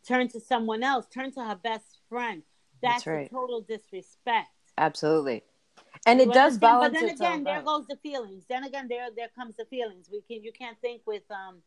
turned 0.07 0.31
to 0.31 0.41
someone 0.41 0.83
else. 0.83 1.07
Turned 1.07 1.35
to 1.35 1.45
her 1.45 1.55
best 1.55 2.01
friend. 2.09 2.43
That's, 2.83 3.05
That's 3.05 3.07
right. 3.07 3.27
a 3.27 3.31
total 3.31 3.61
disrespect. 3.61 4.49
Absolutely. 4.79 5.45
And 6.07 6.19
You 6.19 6.31
it 6.31 6.35
does 6.35 6.55
understand? 6.55 6.61
balance 6.61 6.95
But 6.95 7.01
then 7.01 7.15
again, 7.15 7.45
there 7.45 7.63
goes 7.63 7.87
the 7.87 7.97
feelings. 7.97 8.45
Then 8.49 8.65
again, 8.65 8.87
there 8.89 9.09
there 9.15 9.29
comes 9.37 9.55
the 9.57 9.67
feelings. 9.67 10.09
We 10.11 10.23
can 10.23 10.43
you 10.43 10.53
can't 10.53 10.79
think 10.81 11.03
with 11.07 11.23
um 11.31 11.63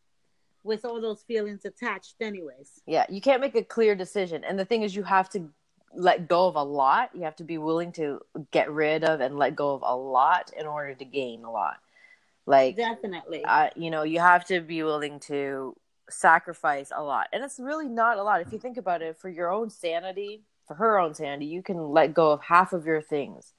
with 0.64 0.86
all 0.86 1.02
those 1.02 1.24
feelings 1.24 1.66
attached, 1.66 2.16
anyways. 2.22 2.82
Yeah, 2.86 3.06
you 3.10 3.22
can't 3.22 3.42
make 3.42 3.56
a 3.56 3.64
clear 3.64 3.96
decision. 3.96 4.44
And 4.44 4.58
the 4.58 4.66
thing 4.66 4.84
is, 4.84 4.96
you 4.96 5.04
have 5.04 5.30
to 5.30 5.50
let 5.94 6.28
go 6.28 6.48
of 6.48 6.56
a 6.56 6.64
lot. 6.64 7.12
You 7.14 7.22
have 7.24 7.36
to 7.38 7.44
be 7.44 7.58
willing 7.58 7.92
to 7.94 8.22
get 8.52 8.72
rid 8.72 9.04
of 9.04 9.20
and 9.20 9.38
let 9.38 9.56
go 9.56 9.74
of 9.74 9.84
a 9.86 9.96
lot 9.96 10.52
in 10.58 10.66
order 10.66 10.96
to 10.96 11.06
gain 11.06 11.44
a 11.44 11.52
lot. 11.52 11.78
Like, 12.46 12.76
Definitely. 12.76 13.44
uh, 13.46 13.70
you 13.76 13.90
know, 13.92 14.04
you 14.04 14.20
have 14.20 14.46
to 14.46 14.62
be 14.62 14.84
willing 14.84 15.20
to 15.22 15.76
sacrifice 16.10 16.92
a 16.96 17.04
lot. 17.04 17.28
And 17.32 17.44
it's 17.44 17.60
really 17.60 17.88
not 17.88 18.18
a 18.18 18.24
lot. 18.24 18.42
If 18.42 18.52
you 18.52 18.60
think 18.60 18.78
about 18.78 19.02
it, 19.02 19.18
for 19.18 19.30
your 19.30 19.52
own 19.52 19.70
sanity, 19.70 20.42
for 20.68 20.76
her 20.76 21.00
own 21.00 21.14
sanity, 21.14 21.46
you 21.46 21.62
can 21.62 21.90
let 21.90 22.14
go 22.14 22.32
of 22.32 22.42
half 22.42 22.74
of 22.74 22.86
your 22.86 23.02
things. 23.02 23.54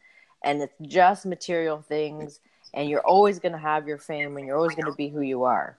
And 0.44 0.62
it's 0.62 0.74
just 0.83 1.26
material 1.26 1.83
things. 1.83 2.40
And 2.74 2.88
you're 2.88 3.07
always 3.07 3.38
going 3.38 3.52
to 3.52 3.59
have 3.59 3.87
your 3.87 3.98
fame 3.98 4.37
and 4.37 4.46
you're 4.46 4.57
always 4.57 4.74
going 4.74 4.87
to 4.87 4.92
be 4.92 5.09
who 5.09 5.20
you 5.20 5.44
are. 5.44 5.76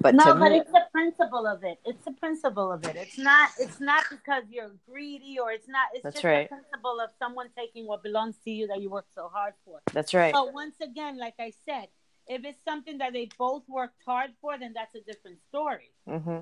But 0.00 0.14
no, 0.14 0.34
but 0.34 0.52
me, 0.52 0.58
it's 0.58 0.70
the 0.70 0.84
principle 0.92 1.46
of 1.46 1.64
it. 1.64 1.78
It's 1.84 2.04
the 2.04 2.12
principle 2.12 2.70
of 2.70 2.84
it. 2.84 2.96
It's 2.96 3.18
not. 3.18 3.50
It's 3.58 3.80
not 3.80 4.04
because 4.10 4.44
you're 4.50 4.70
greedy 4.88 5.38
or 5.42 5.50
it's 5.50 5.68
not. 5.68 5.88
It's 5.92 6.02
That's 6.02 6.16
just 6.16 6.24
right. 6.24 6.48
the 6.48 6.56
principle 6.56 7.00
of 7.00 7.10
someone 7.18 7.48
taking 7.56 7.86
what 7.86 8.02
belongs 8.02 8.36
to 8.44 8.50
you 8.50 8.66
that 8.68 8.80
you 8.80 8.90
worked 8.90 9.14
so 9.14 9.28
hard 9.32 9.54
for. 9.64 9.80
that's 9.92 10.14
right. 10.14 10.32
But 10.32 10.52
once 10.54 10.76
again, 10.80 11.18
like 11.18 11.34
I 11.38 11.52
said, 11.64 11.88
if 12.26 12.44
it's 12.44 12.62
something 12.64 12.98
that 12.98 13.12
they 13.12 13.28
both 13.38 13.64
worked 13.68 14.00
hard 14.06 14.30
for, 14.40 14.56
then 14.58 14.72
that's 14.74 14.94
a 14.94 15.00
different 15.00 15.38
story. 15.48 15.90
hmm 16.06 16.38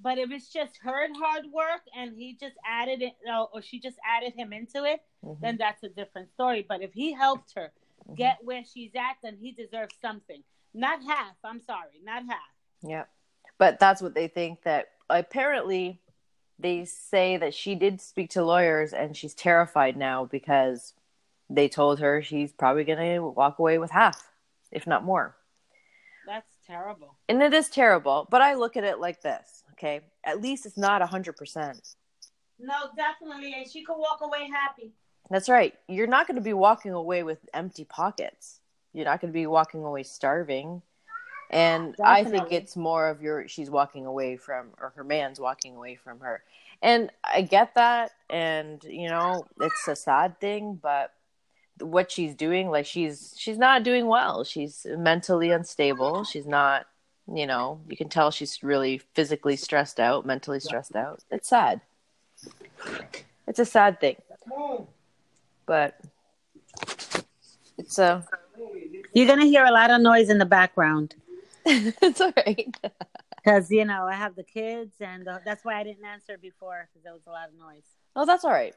But 0.00 0.18
if 0.18 0.30
it's 0.30 0.52
just 0.52 0.78
her 0.82 1.08
hard 1.14 1.46
work 1.52 1.82
and 1.96 2.14
he 2.16 2.36
just 2.38 2.56
added 2.66 3.02
it, 3.02 3.14
or 3.52 3.62
she 3.62 3.80
just 3.80 3.96
added 4.06 4.34
him 4.34 4.52
into 4.52 4.84
it, 4.84 5.00
hmm 5.24 5.32
then 5.42 5.56
that's 5.58 5.82
a 5.82 5.88
different 5.88 6.30
story. 6.32 6.64
But 6.68 6.82
if 6.82 6.92
he 6.92 7.12
helped 7.12 7.52
her 7.56 7.72
Mm-hmm. 8.08 8.14
get 8.14 8.38
where 8.42 8.62
she's 8.64 8.92
at, 8.94 9.16
then 9.22 9.36
he 9.40 9.52
deserves 9.52 9.94
something. 10.00 10.42
Not 10.74 11.02
half. 11.02 11.34
I'm 11.44 11.60
sorry, 11.60 12.00
not 12.04 12.22
half. 12.28 12.38
Yeah. 12.82 13.04
But 13.58 13.80
that's 13.80 14.00
what 14.02 14.14
they 14.14 14.28
think 14.28 14.62
that 14.62 14.86
apparently 15.10 16.00
they 16.58 16.84
say 16.84 17.36
that 17.36 17.54
she 17.54 17.74
did 17.74 18.00
speak 18.00 18.30
to 18.30 18.44
lawyers 18.44 18.92
and 18.92 19.16
she's 19.16 19.34
terrified 19.34 19.96
now 19.96 20.24
because 20.24 20.94
they 21.50 21.68
told 21.68 22.00
her 22.00 22.22
she's 22.22 22.52
probably 22.52 22.84
going 22.84 22.98
to 23.16 23.20
walk 23.28 23.58
away 23.58 23.78
with 23.78 23.90
half, 23.90 24.30
if 24.70 24.86
not 24.86 25.04
more. 25.04 25.36
That's 26.26 26.56
terrible. 26.66 27.16
And 27.28 27.42
it 27.42 27.54
is 27.54 27.68
terrible, 27.68 28.26
but 28.30 28.42
I 28.42 28.54
look 28.54 28.76
at 28.76 28.84
it 28.84 28.98
like 29.00 29.22
this, 29.22 29.64
okay? 29.78 30.00
At 30.24 30.40
least 30.40 30.66
it's 30.66 30.76
not 30.76 31.02
100%. 31.02 31.94
No, 32.58 32.74
definitely. 32.96 33.54
And 33.56 33.70
she 33.70 33.84
could 33.84 33.96
walk 33.96 34.20
away 34.22 34.48
happy. 34.50 34.92
That's 35.30 35.48
right. 35.48 35.74
You're 35.88 36.06
not 36.06 36.26
going 36.26 36.36
to 36.36 36.42
be 36.42 36.52
walking 36.52 36.92
away 36.92 37.22
with 37.22 37.38
empty 37.52 37.84
pockets. 37.84 38.60
You're 38.92 39.04
not 39.04 39.20
going 39.20 39.32
to 39.32 39.36
be 39.36 39.46
walking 39.46 39.84
away 39.84 40.04
starving. 40.04 40.82
And 41.50 41.94
I 42.02 42.24
think 42.24 42.50
it's 42.50 42.76
more 42.76 43.08
of 43.08 43.22
your 43.22 43.46
she's 43.46 43.70
walking 43.70 44.04
away 44.04 44.36
from 44.36 44.70
or 44.80 44.92
her 44.96 45.04
man's 45.04 45.38
walking 45.38 45.76
away 45.76 45.94
from 45.94 46.20
her. 46.20 46.42
And 46.82 47.10
I 47.22 47.42
get 47.42 47.74
that 47.74 48.12
and 48.28 48.82
you 48.82 49.08
know, 49.08 49.46
it's 49.60 49.86
a 49.86 49.94
sad 49.94 50.40
thing, 50.40 50.78
but 50.82 51.12
what 51.78 52.10
she's 52.10 52.34
doing 52.34 52.68
like 52.68 52.86
she's 52.86 53.34
she's 53.36 53.58
not 53.58 53.84
doing 53.84 54.06
well. 54.06 54.42
She's 54.42 54.86
mentally 54.90 55.50
unstable. 55.52 56.24
She's 56.24 56.46
not, 56.46 56.86
you 57.32 57.46
know, 57.46 57.80
you 57.88 57.96
can 57.96 58.08
tell 58.08 58.30
she's 58.30 58.62
really 58.62 58.98
physically 59.14 59.56
stressed 59.56 59.98
out, 59.98 60.24
mentally 60.26 60.60
stressed 60.60 60.94
out. 60.96 61.24
It's 61.30 61.48
sad. 61.48 61.80
It's 63.46 63.58
a 63.58 63.64
sad 63.64 64.00
thing. 64.00 64.16
But 65.66 65.98
it's 67.78 67.98
a 67.98 68.26
You're 69.12 69.26
going 69.26 69.40
to 69.40 69.46
hear 69.46 69.64
a 69.64 69.70
lot 69.72 69.90
of 69.90 70.00
noise 70.00 70.30
in 70.30 70.38
the 70.38 70.46
background 70.46 71.14
it's 71.68 72.20
all 72.20 72.32
right. 72.36 72.76
because, 73.36 73.70
you 73.72 73.84
know, 73.84 74.06
I 74.06 74.14
have 74.14 74.36
the 74.36 74.44
kids, 74.44 74.94
and 75.00 75.26
uh, 75.26 75.40
that's 75.44 75.64
why 75.64 75.80
I 75.80 75.82
didn't 75.82 76.04
answer 76.04 76.38
before 76.38 76.88
because 76.88 77.02
there 77.02 77.12
was 77.12 77.26
a 77.26 77.30
lot 77.30 77.48
of 77.48 77.58
noise. 77.58 77.82
Oh, 78.14 78.24
that's 78.24 78.44
all 78.44 78.52
right. 78.52 78.72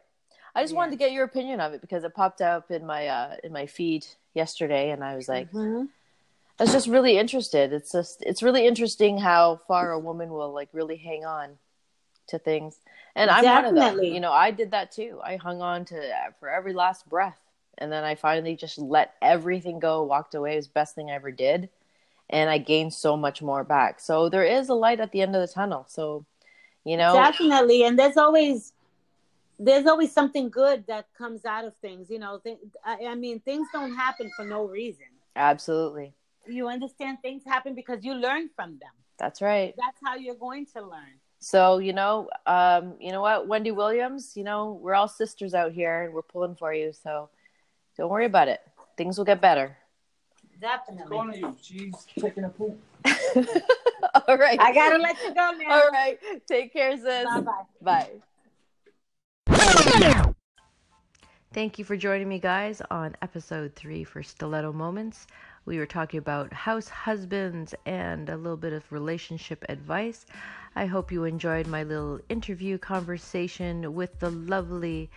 I 0.55 0.63
just 0.63 0.73
Yeah. 0.73 0.77
wanted 0.77 0.91
to 0.91 0.97
get 0.97 1.11
your 1.11 1.23
opinion 1.23 1.59
of 1.61 1.73
it 1.73 1.81
because 1.81 2.03
it 2.03 2.15
popped 2.15 2.41
up 2.41 2.71
in 2.71 2.87
my 2.87 3.07
uh 3.07 3.35
in 3.43 3.53
my 3.53 3.67
feed 3.67 4.07
yesterday, 4.33 4.89
and 4.89 5.03
I 5.03 5.15
was 5.15 5.29
like, 5.29 5.51
Mhm. 5.51 5.89
I 6.59 6.63
was 6.63 6.73
just 6.73 6.87
really 6.87 7.17
interested. 7.17 7.71
It's 7.71 7.91
just 7.91 8.21
it's 8.21 8.43
really 8.43 8.67
interesting 8.67 9.17
how 9.17 9.61
far 9.67 9.91
a 9.91 9.99
woman 9.99 10.29
will 10.29 10.53
like 10.53 10.69
really 10.73 10.97
hang 10.97 11.23
on 11.23 11.57
to 12.27 12.37
things, 12.37 12.79
and 13.15 13.29
I'm 13.29 13.45
one 13.45 13.65
of 13.65 13.75
them. 13.75 14.03
You 14.03 14.19
know, 14.19 14.33
I 14.33 14.51
did 14.51 14.71
that 14.71 14.91
too. 14.91 15.19
I 15.23 15.37
hung 15.37 15.61
on 15.61 15.85
to 15.85 15.97
uh, 15.97 16.31
for 16.39 16.49
every 16.49 16.73
last 16.73 17.07
breath, 17.07 17.37
and 17.77 17.91
then 17.91 18.03
I 18.03 18.15
finally 18.15 18.57
just 18.57 18.77
let 18.77 19.15
everything 19.21 19.79
go, 19.79 20.03
walked 20.03 20.35
away. 20.35 20.53
It 20.53 20.57
was 20.57 20.67
the 20.67 20.73
best 20.73 20.95
thing 20.95 21.09
I 21.09 21.15
ever 21.15 21.31
did, 21.31 21.69
and 22.29 22.49
I 22.49 22.57
gained 22.57 22.93
so 22.93 23.15
much 23.15 23.41
more 23.41 23.63
back. 23.63 24.01
So 24.01 24.27
there 24.27 24.43
is 24.43 24.67
a 24.67 24.73
light 24.73 24.99
at 24.99 25.13
the 25.13 25.21
end 25.21 25.35
of 25.35 25.41
the 25.41 25.53
tunnel. 25.53 25.85
So, 25.87 26.25
you 26.83 26.97
know, 26.97 27.13
Definitely. 27.13 27.83
And 27.83 27.97
there's 27.97 28.17
always. 28.17 28.73
There's 29.61 29.87
always 29.87 30.13
something 30.13 30.49
good 30.49 30.87
that 30.87 31.07
comes 31.17 31.43
out 31.43 31.65
of 31.65 31.75
things, 31.81 32.09
you 32.09 32.17
know. 32.17 32.39
Th- 32.41 32.59
I, 32.85 33.07
I 33.07 33.15
mean, 33.15 33.41
things 33.41 33.67
don't 33.73 33.93
happen 33.93 34.31
for 34.37 34.45
no 34.45 34.63
reason. 34.63 35.03
absolutely, 35.35 36.13
You 36.49 36.67
understand? 36.67 37.19
Things 37.21 37.43
happen 37.45 37.75
because 37.75 38.03
you 38.03 38.13
learn 38.13 38.49
from 38.55 38.71
them. 38.79 38.91
that's 39.17 39.41
right. 39.41 39.73
That's 39.77 39.99
how 40.03 40.15
you're 40.15 40.35
going 40.35 40.65
to 40.73 40.81
learn. 40.81 41.19
So 41.39 41.77
you 41.77 41.93
know, 41.93 42.29
um, 42.45 42.95
you 42.99 43.11
know 43.11 43.21
what, 43.21 43.47
Wendy 43.47 43.71
Williams, 43.71 44.33
you 44.35 44.43
know, 44.43 44.79
we're 44.81 44.95
all 44.95 45.07
sisters 45.07 45.53
out 45.53 45.71
here, 45.71 46.03
and 46.03 46.13
we're 46.13 46.21
pulling 46.21 46.55
for 46.55 46.73
you. 46.73 46.91
So 46.91 47.29
don't 47.97 48.09
worry 48.09 48.25
about 48.25 48.47
it. 48.47 48.61
Things 48.97 49.17
will 49.17 49.25
get 49.25 49.41
better. 49.41 49.77
Definitely. 50.59 51.39
You. 51.39 51.55
She's 51.61 51.95
taking 52.19 52.43
a 52.43 52.49
poop. 52.49 52.77
all 54.27 54.37
right. 54.37 54.59
I 54.59 54.73
gotta 54.73 54.97
let 54.97 55.15
you 55.23 55.33
go 55.33 55.51
now. 55.51 55.81
All 55.81 55.89
right. 55.89 56.19
Take 56.47 56.73
care, 56.73 56.97
sis. 56.97 57.25
Bye 57.25 57.41
bye. 57.81 58.09
Bye. 59.47 60.33
Thank 61.51 61.79
you 61.79 61.85
for 61.85 61.97
joining 61.97 62.29
me, 62.29 62.37
guys, 62.39 62.81
on 62.91 63.15
episode 63.21 63.73
three 63.75 64.03
for 64.03 64.21
Stiletto 64.21 64.71
Moments. 64.71 65.25
We 65.65 65.77
were 65.77 65.85
talking 65.85 66.17
about 66.17 66.53
house 66.53 66.89
husbands 66.89 67.75
and 67.85 68.29
a 68.29 68.37
little 68.37 68.57
bit 68.57 68.73
of 68.73 68.91
relationship 68.91 69.65
advice. 69.69 70.25
I 70.75 70.85
hope 70.85 71.11
you 71.11 71.25
enjoyed 71.25 71.67
my 71.67 71.83
little 71.83 72.19
interview 72.29 72.77
conversation 72.77 73.93
with 73.93 74.19
the 74.19 74.31
lovely 74.31 75.09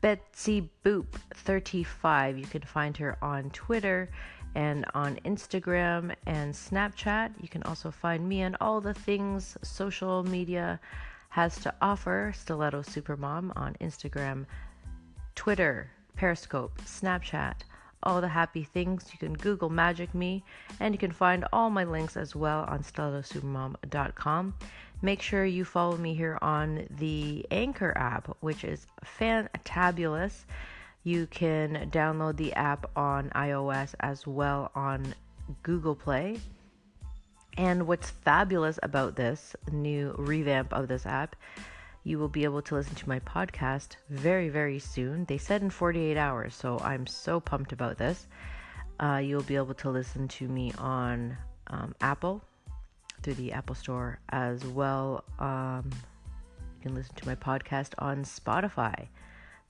Betsy 0.00 0.70
Boop 0.84 1.06
35. 1.34 2.38
You 2.38 2.46
can 2.46 2.62
find 2.62 2.96
her 2.96 3.16
on 3.22 3.50
Twitter 3.50 4.10
and 4.54 4.86
on 4.94 5.16
Instagram 5.24 6.14
and 6.26 6.54
Snapchat. 6.54 7.32
You 7.40 7.48
can 7.48 7.62
also 7.64 7.90
find 7.90 8.26
me 8.28 8.42
on 8.42 8.56
all 8.60 8.80
the 8.80 8.94
things 8.94 9.56
social 9.62 10.24
media 10.24 10.80
has 11.28 11.58
to 11.60 11.74
offer. 11.82 12.32
Stiletto 12.34 12.82
Supermom 12.82 13.52
on 13.54 13.74
Instagram, 13.80 14.46
Twitter, 15.34 15.90
Periscope, 16.16 16.80
Snapchat, 16.86 17.56
all 18.02 18.20
the 18.20 18.28
happy 18.28 18.64
things. 18.64 19.08
You 19.12 19.18
can 19.18 19.34
Google 19.34 19.70
Magic 19.70 20.14
Me, 20.14 20.44
and 20.80 20.94
you 20.94 20.98
can 20.98 21.12
find 21.12 21.44
all 21.52 21.70
my 21.70 21.84
links 21.84 22.16
as 22.16 22.34
well 22.36 22.64
on 22.68 22.80
stilettosupermom.com. 22.80 24.54
Make 25.02 25.20
sure 25.20 25.44
you 25.44 25.64
follow 25.64 25.96
me 25.96 26.14
here 26.14 26.38
on 26.40 26.86
the 26.90 27.44
Anchor 27.50 27.92
app, 27.96 28.36
which 28.40 28.64
is 28.64 28.86
fantabulous. 29.04 30.44
You 31.04 31.26
can 31.26 31.90
download 31.92 32.36
the 32.36 32.52
app 32.54 32.90
on 32.96 33.30
iOS 33.30 33.94
as 34.00 34.26
well 34.26 34.70
on 34.74 35.14
Google 35.62 35.94
Play. 35.94 36.38
And 37.58 37.86
what's 37.86 38.10
fabulous 38.10 38.78
about 38.82 39.16
this 39.16 39.54
new 39.70 40.14
revamp 40.18 40.72
of 40.72 40.88
this 40.88 41.06
app, 41.06 41.36
you 42.06 42.20
will 42.20 42.28
be 42.28 42.44
able 42.44 42.62
to 42.62 42.76
listen 42.76 42.94
to 42.94 43.08
my 43.08 43.18
podcast 43.18 43.96
very, 44.10 44.48
very 44.48 44.78
soon. 44.78 45.24
They 45.24 45.38
said 45.38 45.60
in 45.60 45.70
48 45.70 46.16
hours, 46.16 46.54
so 46.54 46.78
I'm 46.78 47.04
so 47.04 47.40
pumped 47.40 47.72
about 47.72 47.98
this. 47.98 48.28
Uh, 49.00 49.20
you'll 49.24 49.42
be 49.42 49.56
able 49.56 49.74
to 49.74 49.90
listen 49.90 50.28
to 50.28 50.46
me 50.46 50.72
on 50.78 51.36
um, 51.66 51.96
Apple 52.00 52.44
through 53.24 53.34
the 53.34 53.50
Apple 53.50 53.74
Store 53.74 54.20
as 54.28 54.64
well. 54.66 55.24
Um, 55.40 55.90
you 56.76 56.82
can 56.82 56.94
listen 56.94 57.16
to 57.16 57.26
my 57.26 57.34
podcast 57.34 57.94
on 57.98 58.22
Spotify. 58.22 59.08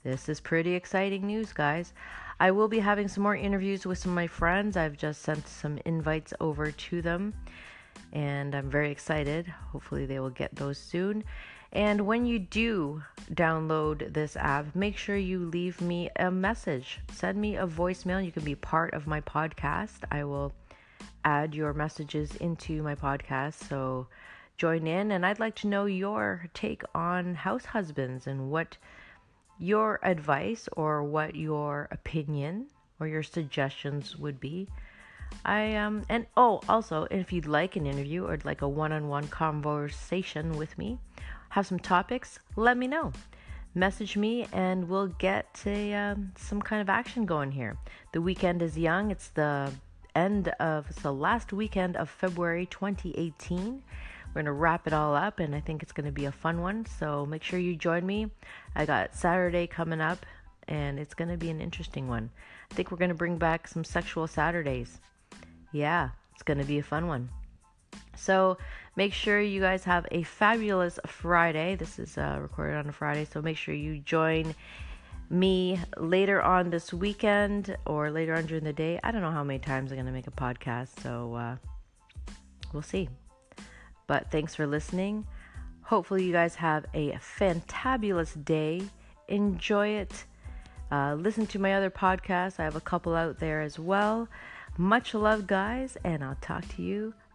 This 0.05 0.29
is 0.29 0.39
pretty 0.39 0.75
exciting 0.75 1.27
news, 1.27 1.55
guys. 1.55 1.95
I 2.39 2.51
will 2.51 2.69
be 2.69 2.81
having 2.81 3.09
some 3.09 3.23
more 3.23 3.35
interviews 3.35 3.87
with 3.87 3.97
some 3.97 4.13
of 4.13 4.15
my 4.15 4.27
friends. 4.27 4.77
I've 4.77 4.99
just 4.99 5.23
sent 5.23 5.49
some 5.49 5.79
invites 5.87 6.35
over 6.39 6.71
to 6.71 7.01
them, 7.01 7.33
and 8.13 8.55
I'm 8.55 8.69
very 8.69 8.91
excited. 8.91 9.47
Hopefully, 9.73 10.05
they 10.05 10.21
will 10.21 10.29
get 10.29 10.55
those 10.55 10.77
soon. 10.77 11.25
And 11.73 12.07
when 12.07 12.27
you 12.27 12.39
do 12.39 13.03
download 13.33 14.13
this 14.13 14.37
app, 14.37 14.75
make 14.75 14.97
sure 14.97 15.17
you 15.17 15.39
leave 15.39 15.81
me 15.81 16.11
a 16.17 16.31
message. 16.31 17.01
Send 17.13 17.39
me 17.39 17.57
a 17.57 17.67
voicemail. 17.67 18.25
You 18.25 18.33
can 18.33 18.45
be 18.45 18.55
part 18.55 18.95
of 18.95 19.07
my 19.07 19.21
podcast. 19.21 20.05
I 20.11 20.25
will 20.25 20.53
add 21.25 21.55
your 21.55 21.73
messages 21.73 22.37
into 22.37 22.83
my 22.83 22.95
podcast. 22.95 23.69
So 23.69 24.07
join 24.57 24.87
in. 24.87 25.11
And 25.11 25.27
I'd 25.27 25.41
like 25.41 25.57
to 25.57 25.67
know 25.67 25.87
your 25.87 26.47
take 26.55 26.83
on 26.95 27.35
house 27.35 27.65
husbands 27.65 28.27
and 28.27 28.51
what 28.51 28.77
your 29.59 29.99
advice 30.03 30.69
or 30.77 31.03
what 31.03 31.35
your 31.35 31.89
opinion 31.91 32.67
or 33.01 33.07
your 33.07 33.23
suggestions 33.23 34.17
would 34.17 34.41
be. 34.41 34.69
I 35.45 35.75
um 35.75 36.05
and 36.09 36.27
oh 36.37 36.61
also 36.69 37.07
if 37.11 37.33
you'd 37.33 37.47
like 37.47 37.77
an 37.77 37.87
interview 37.87 38.25
or 38.25 38.39
like 38.45 38.63
a 38.63 38.69
one-on-one 38.69 39.29
conversation 39.29 40.53
with 40.53 40.77
me, 40.79 40.99
have 41.51 41.67
some 41.67 41.79
topics, 41.79 42.39
let 42.57 42.77
me 42.77 42.87
know. 42.87 43.13
Message 43.75 44.17
me 44.17 44.47
and 44.53 44.89
we'll 44.89 45.09
get 45.09 45.63
a, 45.67 45.93
um, 45.93 46.33
some 46.37 46.63
kind 46.63 46.81
of 46.81 46.89
action 46.89 47.27
going 47.27 47.53
here. 47.53 47.77
The 48.13 48.23
weekend 48.23 48.63
is 48.63 48.79
young. 48.79 49.11
It's 49.11 49.29
the 49.29 49.71
end 50.15 50.49
of 50.61 50.89
it's 50.89 51.03
the 51.03 51.13
last 51.13 51.53
weekend 51.53 51.95
of 51.97 52.09
February 52.09 52.65
2018 52.67 53.83
we're 54.37 54.43
going 54.43 54.55
to 54.55 54.61
wrap 54.61 54.87
it 54.87 54.93
all 54.93 55.15
up, 55.15 55.39
and 55.39 55.55
I 55.55 55.61
think 55.61 55.83
it's 55.83 55.93
going 55.93 56.05
to 56.05 56.13
be 56.13 56.27
a 56.27 56.31
fun 56.31 56.61
one. 56.61 56.85
So 56.99 57.25
make 57.25 57.43
sure 57.43 57.59
you 57.59 57.75
join 57.75 58.05
me. 58.05 58.31
I 58.75 58.85
got 58.85 59.15
Saturday 59.15 59.67
coming 59.67 60.03
up, 60.03 60.27
and 60.69 60.99
it's 60.99 61.15
going 61.15 61.31
to 61.31 61.39
be 61.39 61.49
an 61.49 61.63
interesting 61.63 62.07
one. 62.07 62.29
I 62.71 62.75
think 62.75 62.91
we're 62.91 62.99
going 62.99 63.09
to 63.09 63.15
bring 63.15 63.39
back 63.39 63.67
some 63.67 63.83
sexual 63.83 64.27
Saturdays. 64.27 65.01
Yeah, 65.73 66.11
it's 66.35 66.43
going 66.43 66.59
to 66.59 66.67
be 66.67 66.79
a 66.79 66.83
fun 66.83 67.07
one. 67.07 67.31
So 68.17 68.59
make 68.97 69.13
sure 69.13 69.41
you 69.41 69.61
guys 69.61 69.85
have 69.85 70.07
a 70.11 70.23
fabulous 70.23 70.99
Friday. 71.07 71.77
This 71.77 71.99
is 71.99 72.19
uh, 72.19 72.39
recorded 72.41 72.77
on 72.77 72.89
a 72.89 72.93
Friday, 72.93 73.27
so 73.31 73.41
make 73.43 73.57
sure 73.57 73.75
you 73.75 73.99
join 73.99 74.55
me 75.29 75.81
later 75.97 76.41
on 76.41 76.71
this 76.71 76.93
weekend 76.93 77.77
or 77.85 78.11
later 78.11 78.35
on 78.35 78.47
during 78.47 78.65
the 78.65 78.73
day. 78.73 79.01
I 79.03 79.11
don't 79.11 79.23
know 79.23 79.31
how 79.31 79.45
many 79.45 79.59
times 79.59 79.91
I'm 79.91 79.97
going 79.97 80.07
to 80.07 80.13
make 80.13 80.27
a 80.27 80.31
podcast, 80.31 81.01
so 81.03 81.35
uh, 81.35 81.57
we'll 82.73 82.83
see. 82.83 83.09
But 84.07 84.31
thanks 84.31 84.55
for 84.55 84.67
listening. 84.67 85.27
Hopefully, 85.83 86.25
you 86.25 86.33
guys 86.33 86.55
have 86.57 86.87
a 86.95 87.13
fantabulous 87.39 88.45
day. 88.45 88.83
Enjoy 89.29 89.89
it. 89.89 90.25
Uh, 90.91 91.15
listen 91.15 91.47
to 91.49 91.59
my 91.59 91.75
other 91.75 91.91
podcasts. 91.91 92.61
I 92.61 92.65
have 92.65 92.77
a 92.77 92.81
couple 92.81 93.15
out 93.15 93.39
there 93.39 93.61
as 93.61 93.79
well. 93.79 94.29
Much 94.79 95.15
love, 95.15 95.47
guys, 95.47 95.97
and 96.05 96.23
I'll 96.23 96.39
talk 96.41 96.69
to 96.77 96.83
you 96.83 97.15